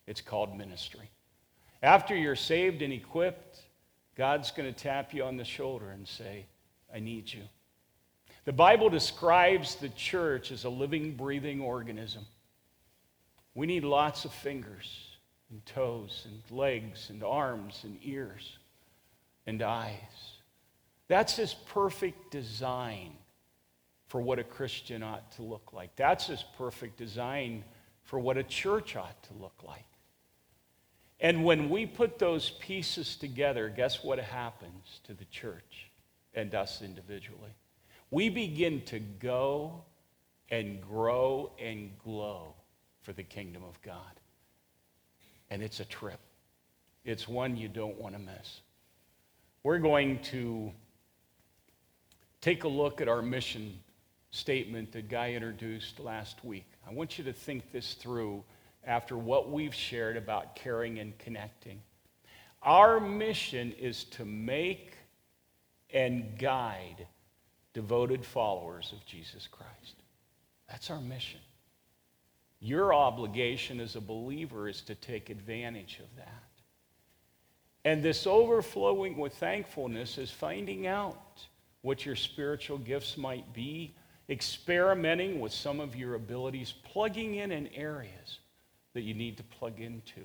It's 0.08 0.20
called 0.20 0.58
ministry. 0.58 1.12
After 1.84 2.15
you're 2.15 2.36
saved 2.36 2.82
and 2.82 2.92
equipped, 2.92 3.60
God's 4.15 4.50
going 4.50 4.74
to 4.74 4.74
tap 4.74 5.13
you 5.13 5.24
on 5.24 5.38
the 5.38 5.46
shoulder 5.46 5.92
and 5.92 6.08
say, 6.08 6.48
I 6.92 6.98
need 6.98 7.32
you. 7.32 7.44
The 8.46 8.54
Bible 8.54 8.89
describes 8.89 9.76
the 9.76 9.89
church 9.89 10.52
as 10.52 10.63
a 10.63 10.70
living, 10.70 11.13
breathing 11.15 11.62
organism. 11.62 12.26
We 13.54 13.68
need 13.68 13.84
lots 13.84 14.26
of 14.26 14.34
fingers 14.34 15.20
and 15.52 15.63
toes 15.68 16.26
and 16.26 16.58
legs 16.58 17.12
and 17.12 17.24
arms 17.24 17.82
and 17.84 17.96
ears 18.02 18.58
and 19.50 19.62
eyes. 19.62 19.96
That's 21.08 21.36
his 21.36 21.54
perfect 21.54 22.32
design 22.32 23.14
for 24.08 24.22
what 24.22 24.40
a 24.40 24.44
Christian 24.44 25.04
ought 25.04 25.32
to 25.34 25.44
look 25.44 25.74
like. 25.74 25.96
That's 25.96 26.28
his 26.28 26.44
perfect 26.58 26.98
design 26.98 27.64
for 28.04 28.20
what 28.20 28.38
a 28.38 28.44
church 28.44 28.96
ought 28.96 29.22
to 29.24 29.34
look 29.34 29.62
like. 29.68 29.86
And 31.20 31.44
when 31.44 31.70
we 31.70 31.86
put 31.86 32.18
those 32.18 32.52
pieces 32.60 33.16
together, 33.18 33.70
guess 33.70 34.04
what 34.04 34.20
happens 34.20 35.02
to 35.04 35.14
the 35.14 35.26
church 35.26 35.92
and 36.34 36.56
us 36.56 36.82
individually? 36.82 37.52
We 38.10 38.30
begin 38.30 38.82
to 38.86 39.00
go 39.00 39.84
and 40.50 40.82
grow 40.82 41.52
and 41.60 41.92
glow 42.00 42.56
for 43.02 43.12
the 43.14 43.24
kingdom 43.24 43.64
of 43.64 43.82
God 43.82 44.20
and 45.50 45.62
it's 45.62 45.80
a 45.80 45.86
trip. 45.86 46.20
It's 47.06 47.28
one 47.28 47.56
you 47.56 47.68
don't 47.68 48.00
want 48.00 48.16
to 48.16 48.20
miss. 48.20 48.62
We're 49.63 49.80
going 49.80 50.19
to 50.24 50.72
take 52.41 52.63
a 52.63 52.67
look 52.67 53.02
at 53.02 53.08
our 53.08 53.22
mission 53.22 53.80
statement 54.32 54.91
that 54.93 55.10
Guy 55.10 55.34
introduced 55.34 56.00
last 56.00 56.43
week. 56.45 56.72
I 56.88 56.93
want 56.93 57.17
you 57.17 57.24
to 57.26 57.34
think 57.34 57.72
this 57.72 57.95
through 57.95 58.43
after 58.86 59.17
what 59.17 59.52
we've 59.52 59.74
shared 59.74 60.17
about 60.17 60.56
caring 60.56 61.00
and 61.00 61.17
connecting. 61.17 61.82
Our 62.63 63.00
mission 63.00 63.74
is 63.74 64.06
to 64.06 64.26
make 64.26 64.93
and 65.91 66.38
guide 66.38 67.08
devoted 67.74 68.26
followers 68.26 68.93
of 68.93 69.06
Jesus 69.06 69.48
Christ. 69.48 69.95
That's 70.69 70.89
our 70.89 71.02
mission. 71.02 71.39
Your 72.60 72.93
obligation 72.93 73.80
as 73.80 73.95
a 73.95 74.02
believer 74.02 74.67
is 74.67 74.82
to 74.82 74.95
take 74.95 75.30
advantage 75.30 76.00
of 76.00 76.15
that. 76.17 76.43
And 77.86 78.04
this 78.04 78.28
overflowing 78.28 79.18
with 79.18 79.34
thankfulness 79.36 80.18
is 80.18 80.30
finding 80.30 80.86
out 80.86 81.46
what 81.82 82.06
your 82.06 82.15
spiritual 82.15 82.78
gifts 82.78 83.18
might 83.18 83.54
be, 83.54 83.94
experimenting 84.30 85.39
with 85.39 85.54
some 85.54 85.80
of 85.80 85.96
your 85.96 86.15
abilities, 86.15 86.74
plugging 86.84 87.36
in 87.36 87.52
in 87.52 87.68
areas 87.68 88.39
that 88.94 89.02
you 89.02 89.13
need 89.13 89.38
to 89.38 89.44
plug 89.44 89.80
into. 89.80 90.22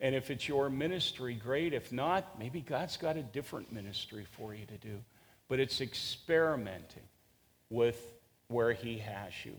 And 0.00 0.14
if 0.14 0.30
it's 0.30 0.48
your 0.48 0.70
ministry, 0.70 1.34
great. 1.34 1.72
If 1.72 1.92
not, 1.92 2.38
maybe 2.38 2.60
God's 2.60 2.96
got 2.96 3.16
a 3.16 3.22
different 3.22 3.72
ministry 3.72 4.26
for 4.32 4.54
you 4.54 4.66
to 4.66 4.76
do. 4.76 4.98
But 5.48 5.60
it's 5.60 5.80
experimenting 5.80 7.02
with 7.70 8.00
where 8.48 8.72
He 8.72 8.98
has 8.98 9.32
you. 9.44 9.54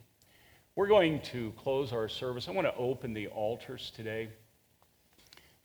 We're 0.76 0.88
going 0.88 1.22
to 1.22 1.54
close 1.58 1.94
our 1.94 2.10
service. 2.10 2.48
I 2.48 2.52
want 2.52 2.68
to 2.68 2.76
open 2.76 3.14
the 3.14 3.28
altars 3.28 3.92
today. 3.96 4.30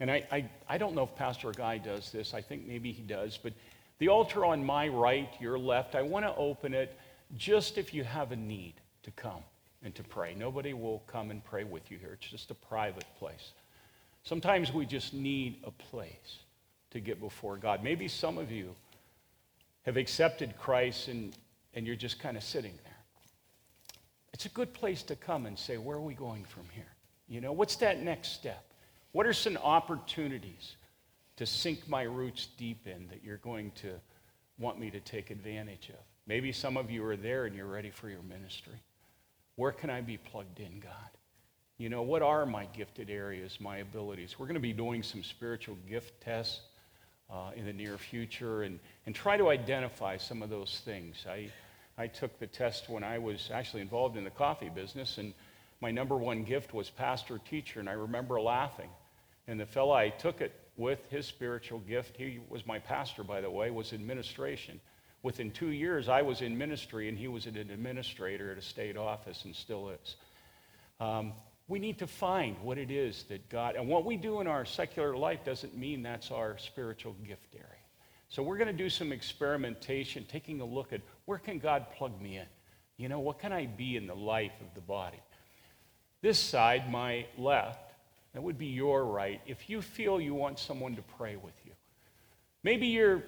And 0.01 0.11
I, 0.11 0.27
I, 0.33 0.51
I 0.69 0.79
don't 0.79 0.95
know 0.95 1.03
if 1.03 1.15
Pastor 1.15 1.53
Guy 1.53 1.79
does 1.79 2.11
this. 2.11 2.33
I 2.33 2.41
think 2.41 2.67
maybe 2.67 2.91
he 2.91 3.03
does. 3.03 3.39
But 3.41 3.53
the 3.99 4.09
altar 4.09 4.47
on 4.47 4.65
my 4.65 4.89
right, 4.89 5.29
your 5.39 5.59
left, 5.59 5.95
I 5.95 6.03
want 6.03 6.25
to 6.25 6.35
open 6.35 6.73
it 6.73 6.99
just 7.37 7.77
if 7.77 7.93
you 7.93 8.03
have 8.03 8.33
a 8.33 8.37
need 8.37 8.75
to 9.03 9.11
come 9.11 9.43
and 9.83 9.95
to 9.95 10.03
pray. 10.03 10.35
Nobody 10.35 10.73
will 10.73 11.03
come 11.07 11.31
and 11.31 11.45
pray 11.45 11.65
with 11.65 11.91
you 11.91 11.99
here. 11.99 12.13
It's 12.15 12.31
just 12.31 12.51
a 12.51 12.55
private 12.55 13.05
place. 13.19 13.53
Sometimes 14.23 14.73
we 14.73 14.87
just 14.87 15.15
need 15.15 15.59
a 15.65 15.71
place 15.71 16.39
to 16.91 17.01
get 17.01 17.21
before 17.21 17.57
God. 17.57 17.85
Maybe 17.85 18.09
some 18.09 18.39
of 18.39 18.51
you 18.51 18.75
have 19.83 19.97
accepted 19.97 20.57
Christ 20.59 21.09
and, 21.09 21.35
and 21.75 21.87
you're 21.87 21.97
just 21.97 22.19
kind 22.19 22.37
of 22.37 22.43
sitting 22.43 22.73
there. 22.85 22.97
It's 24.33 24.47
a 24.47 24.51
good 24.51 24.73
place 24.73 25.03
to 25.05 25.17
come 25.17 25.47
and 25.47 25.59
say, 25.59 25.77
Where 25.77 25.97
are 25.97 26.03
we 26.03 26.15
going 26.15 26.45
from 26.45 26.65
here? 26.73 26.93
You 27.29 27.41
know, 27.41 27.53
what's 27.53 27.77
that 27.77 28.03
next 28.03 28.33
step? 28.33 28.65
What 29.13 29.27
are 29.27 29.33
some 29.33 29.57
opportunities 29.57 30.77
to 31.37 31.47
sink 31.47 31.89
my 31.89 32.03
roots 32.03 32.49
deep 32.57 32.87
in 32.87 33.09
that 33.09 33.25
you're 33.25 33.39
going 33.39 33.73
to 33.83 33.95
want 34.59 34.79
me 34.79 34.91
to 34.91 35.01
take 35.01 35.31
advantage 35.31 35.89
of? 35.89 35.97
Maybe 36.27 36.53
some 36.53 36.77
of 36.77 36.91
you 36.91 37.05
are 37.05 37.17
there 37.17 37.47
and 37.47 37.57
you're 37.57 37.67
ready 37.67 37.91
for 37.91 38.09
your 38.09 38.23
ministry. 38.23 38.81
Where 39.57 39.73
can 39.73 39.91
I 39.91 40.01
be 40.01 40.17
plugged 40.17 40.61
in, 40.61 40.79
God? 40.81 40.93
You 41.77 41.89
know, 41.89 42.03
what 42.03 42.23
are 42.23 42.47
my 42.47 42.67
gifted 42.67 43.11
areas, 43.11 43.59
my 43.59 43.79
abilities? 43.79 44.39
We're 44.39 44.47
going 44.47 44.55
to 44.55 44.61
be 44.61 44.73
doing 44.73 45.03
some 45.03 45.25
spiritual 45.25 45.77
gift 45.89 46.21
tests 46.21 46.61
uh, 47.29 47.51
in 47.57 47.65
the 47.65 47.73
near 47.73 47.99
future 47.99 48.63
and, 48.63 48.79
and 49.07 49.15
try 49.15 49.37
to 49.37 49.49
identify 49.49 50.19
some 50.19 50.43
of 50.43 50.51
those 50.51 50.83
things. 50.85 51.25
I, 51.29 51.51
I 51.99 52.07
took 52.07 52.39
the 52.39 52.47
test 52.47 52.89
when 52.89 53.03
I 53.03 53.19
was 53.19 53.51
actually 53.53 53.83
involved 53.83 54.17
in 54.17 54.25
the 54.25 54.31
coffee 54.31 54.69
business, 54.69 55.19
and 55.19 55.33
my 55.81 55.91
number 55.91 56.17
one 56.17 56.45
gift 56.45 56.75
was 56.75 56.91
pastor 56.91 57.39
teacher, 57.39 57.81
and 57.81 57.89
I 57.89 57.93
remember 57.93 58.41
laughing. 58.41 58.91
And 59.51 59.59
the 59.59 59.67
fellow 59.67 59.93
I 59.93 60.11
took 60.11 60.41
it 60.41 60.53
with, 60.77 61.01
his 61.11 61.27
spiritual 61.27 61.81
gift, 61.81 62.17
he 62.17 62.39
was 62.49 62.65
my 62.69 62.79
pastor, 62.79 63.25
by 63.25 63.41
the 63.41 63.51
way, 63.51 63.73
was 63.73 63.93
administration. 63.93 64.81
Within 65.25 65.51
two 65.51 65.71
years, 65.71 66.09
I 66.09 66.23
was 66.23 66.41
in 66.41 66.57
ministry, 66.57 67.09
and 67.09 67.19
he 67.19 67.27
was 67.27 67.47
an 67.47 67.57
administrator 67.57 68.53
at 68.53 68.59
a 68.59 68.63
state 68.63 68.97
office 68.97 69.45
and 69.45 69.55
still 69.55 69.89
is. 69.89 70.15
Um, 71.01 71.33
we 71.67 71.81
need 71.81 71.99
to 71.99 72.07
find 72.07 72.61
what 72.63 72.79
it 72.79 72.93
is 72.93 73.25
that 73.25 73.49
God, 73.49 73.75
and 73.75 73.89
what 73.89 74.05
we 74.05 74.17
do 74.17 74.41
in 74.41 74.47
our 74.47 74.65
secular 74.65 75.17
life 75.17 75.45
doesn't 75.45 75.77
mean 75.77 76.01
that's 76.01 76.31
our 76.31 76.57
spiritual 76.57 77.17
gift 77.27 77.57
area. 77.57 77.67
So 78.29 78.45
we're 78.45 78.57
going 78.57 78.69
to 78.69 78.73
do 78.73 78.89
some 78.89 79.11
experimentation, 79.11 80.27
taking 80.31 80.61
a 80.61 80.65
look 80.65 80.93
at 80.93 81.01
where 81.25 81.39
can 81.39 81.59
God 81.59 81.87
plug 81.91 82.23
me 82.23 82.37
in? 82.37 82.47
You 82.99 83.09
know, 83.09 83.19
what 83.19 83.41
can 83.41 83.53
I 83.53 83.67
be 83.67 83.97
in 83.97 84.07
the 84.07 84.15
life 84.15 84.53
of 84.61 84.73
the 84.77 84.81
body? 84.81 85.21
This 86.23 86.39
side, 86.39 86.89
my 86.89 87.27
left, 87.37 87.90
that 88.33 88.43
would 88.43 88.59
be 88.59 88.67
your 88.67 89.05
right. 89.05 89.41
If 89.47 89.69
you 89.69 89.83
feel 89.83 90.21
you 90.21 90.35
want 90.35 90.59
someone 90.59 90.97
to 90.97 91.03
pray 91.03 91.37
with 91.37 91.55
you, 91.65 91.73
maybe 92.63 92.87
you're 92.87 93.23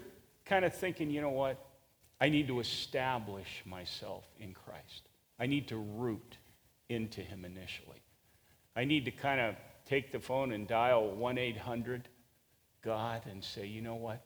kind 0.45 0.65
of 0.65 0.75
thinking, 0.75 1.11
you 1.11 1.21
know 1.21 1.31
what? 1.31 1.65
I 2.21 2.29
need 2.29 2.47
to 2.49 2.61
establish 2.61 3.63
myself 3.65 4.25
in 4.39 4.55
Christ. 4.55 5.09
I 5.41 5.47
need 5.47 5.69
to 5.69 5.77
root 5.77 6.37
into 6.89 7.21
Him 7.21 7.45
initially. 7.45 8.03
I 8.77 8.85
need 8.85 9.05
to 9.07 9.11
kind 9.11 9.41
of 9.41 9.57
take 9.87 10.13
the 10.13 10.21
phone 10.21 10.53
and 10.53 10.69
dial 10.69 11.11
1 11.11 11.39
800 11.39 12.09
God 12.83 13.23
and 13.31 13.43
say, 13.43 13.67
you 13.67 13.81
know 13.81 13.97
what? 13.97 14.25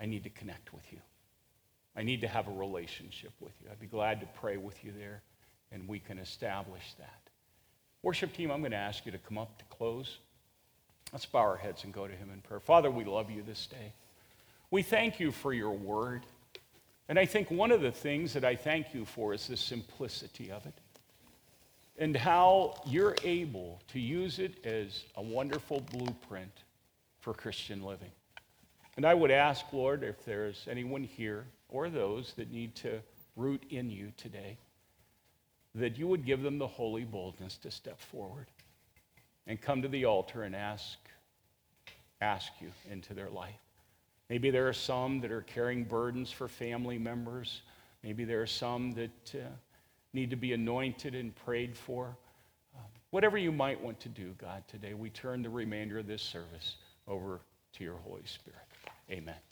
I 0.00 0.06
need 0.06 0.24
to 0.24 0.30
connect 0.30 0.72
with 0.72 0.92
you. 0.92 0.98
I 1.96 2.02
need 2.02 2.20
to 2.20 2.28
have 2.28 2.46
a 2.46 2.52
relationship 2.52 3.32
with 3.40 3.52
you. 3.62 3.70
I'd 3.70 3.80
be 3.80 3.86
glad 3.86 4.20
to 4.20 4.26
pray 4.38 4.58
with 4.58 4.84
you 4.84 4.92
there, 4.96 5.22
and 5.72 5.88
we 5.88 5.98
can 5.98 6.18
establish 6.18 6.94
that. 6.98 7.25
Worship 8.06 8.32
team, 8.32 8.52
I'm 8.52 8.60
going 8.60 8.70
to 8.70 8.76
ask 8.76 9.04
you 9.04 9.10
to 9.10 9.18
come 9.18 9.36
up 9.36 9.58
to 9.58 9.64
close. 9.64 10.18
Let's 11.12 11.26
bow 11.26 11.40
our 11.40 11.56
heads 11.56 11.82
and 11.82 11.92
go 11.92 12.06
to 12.06 12.14
Him 12.14 12.30
in 12.32 12.40
prayer. 12.40 12.60
Father, 12.60 12.88
we 12.88 13.02
love 13.02 13.32
you 13.32 13.42
this 13.42 13.66
day. 13.66 13.94
We 14.70 14.82
thank 14.82 15.18
you 15.18 15.32
for 15.32 15.52
your 15.52 15.72
word. 15.72 16.22
And 17.08 17.18
I 17.18 17.26
think 17.26 17.50
one 17.50 17.72
of 17.72 17.80
the 17.80 17.90
things 17.90 18.32
that 18.34 18.44
I 18.44 18.54
thank 18.54 18.94
you 18.94 19.04
for 19.04 19.34
is 19.34 19.48
the 19.48 19.56
simplicity 19.56 20.52
of 20.52 20.64
it 20.66 20.74
and 21.98 22.16
how 22.16 22.80
you're 22.86 23.16
able 23.24 23.80
to 23.88 23.98
use 23.98 24.38
it 24.38 24.64
as 24.64 25.02
a 25.16 25.22
wonderful 25.22 25.80
blueprint 25.80 26.62
for 27.18 27.34
Christian 27.34 27.82
living. 27.82 28.12
And 28.96 29.04
I 29.04 29.14
would 29.14 29.32
ask, 29.32 29.64
Lord, 29.72 30.04
if 30.04 30.24
there's 30.24 30.68
anyone 30.70 31.02
here 31.02 31.44
or 31.68 31.90
those 31.90 32.34
that 32.36 32.52
need 32.52 32.76
to 32.76 33.00
root 33.34 33.64
in 33.70 33.90
you 33.90 34.12
today, 34.16 34.58
that 35.76 35.98
you 35.98 36.08
would 36.08 36.24
give 36.24 36.42
them 36.42 36.58
the 36.58 36.66
holy 36.66 37.04
boldness 37.04 37.56
to 37.58 37.70
step 37.70 38.00
forward 38.00 38.46
and 39.46 39.60
come 39.60 39.82
to 39.82 39.88
the 39.88 40.04
altar 40.04 40.42
and 40.42 40.56
ask, 40.56 40.98
ask 42.20 42.52
you 42.60 42.70
into 42.90 43.14
their 43.14 43.30
life. 43.30 43.54
Maybe 44.28 44.50
there 44.50 44.68
are 44.68 44.72
some 44.72 45.20
that 45.20 45.30
are 45.30 45.42
carrying 45.42 45.84
burdens 45.84 46.32
for 46.32 46.48
family 46.48 46.98
members. 46.98 47.62
Maybe 48.02 48.24
there 48.24 48.42
are 48.42 48.46
some 48.46 48.92
that 48.94 49.34
uh, 49.34 49.46
need 50.12 50.30
to 50.30 50.36
be 50.36 50.52
anointed 50.52 51.14
and 51.14 51.34
prayed 51.34 51.76
for. 51.76 52.16
Um, 52.74 52.82
whatever 53.10 53.38
you 53.38 53.52
might 53.52 53.80
want 53.80 54.00
to 54.00 54.08
do, 54.08 54.34
God, 54.38 54.64
today, 54.66 54.94
we 54.94 55.10
turn 55.10 55.42
the 55.42 55.50
remainder 55.50 55.98
of 55.98 56.06
this 56.06 56.22
service 56.22 56.76
over 57.06 57.40
to 57.74 57.84
your 57.84 57.96
Holy 57.96 58.24
Spirit. 58.24 58.58
Amen. 59.10 59.45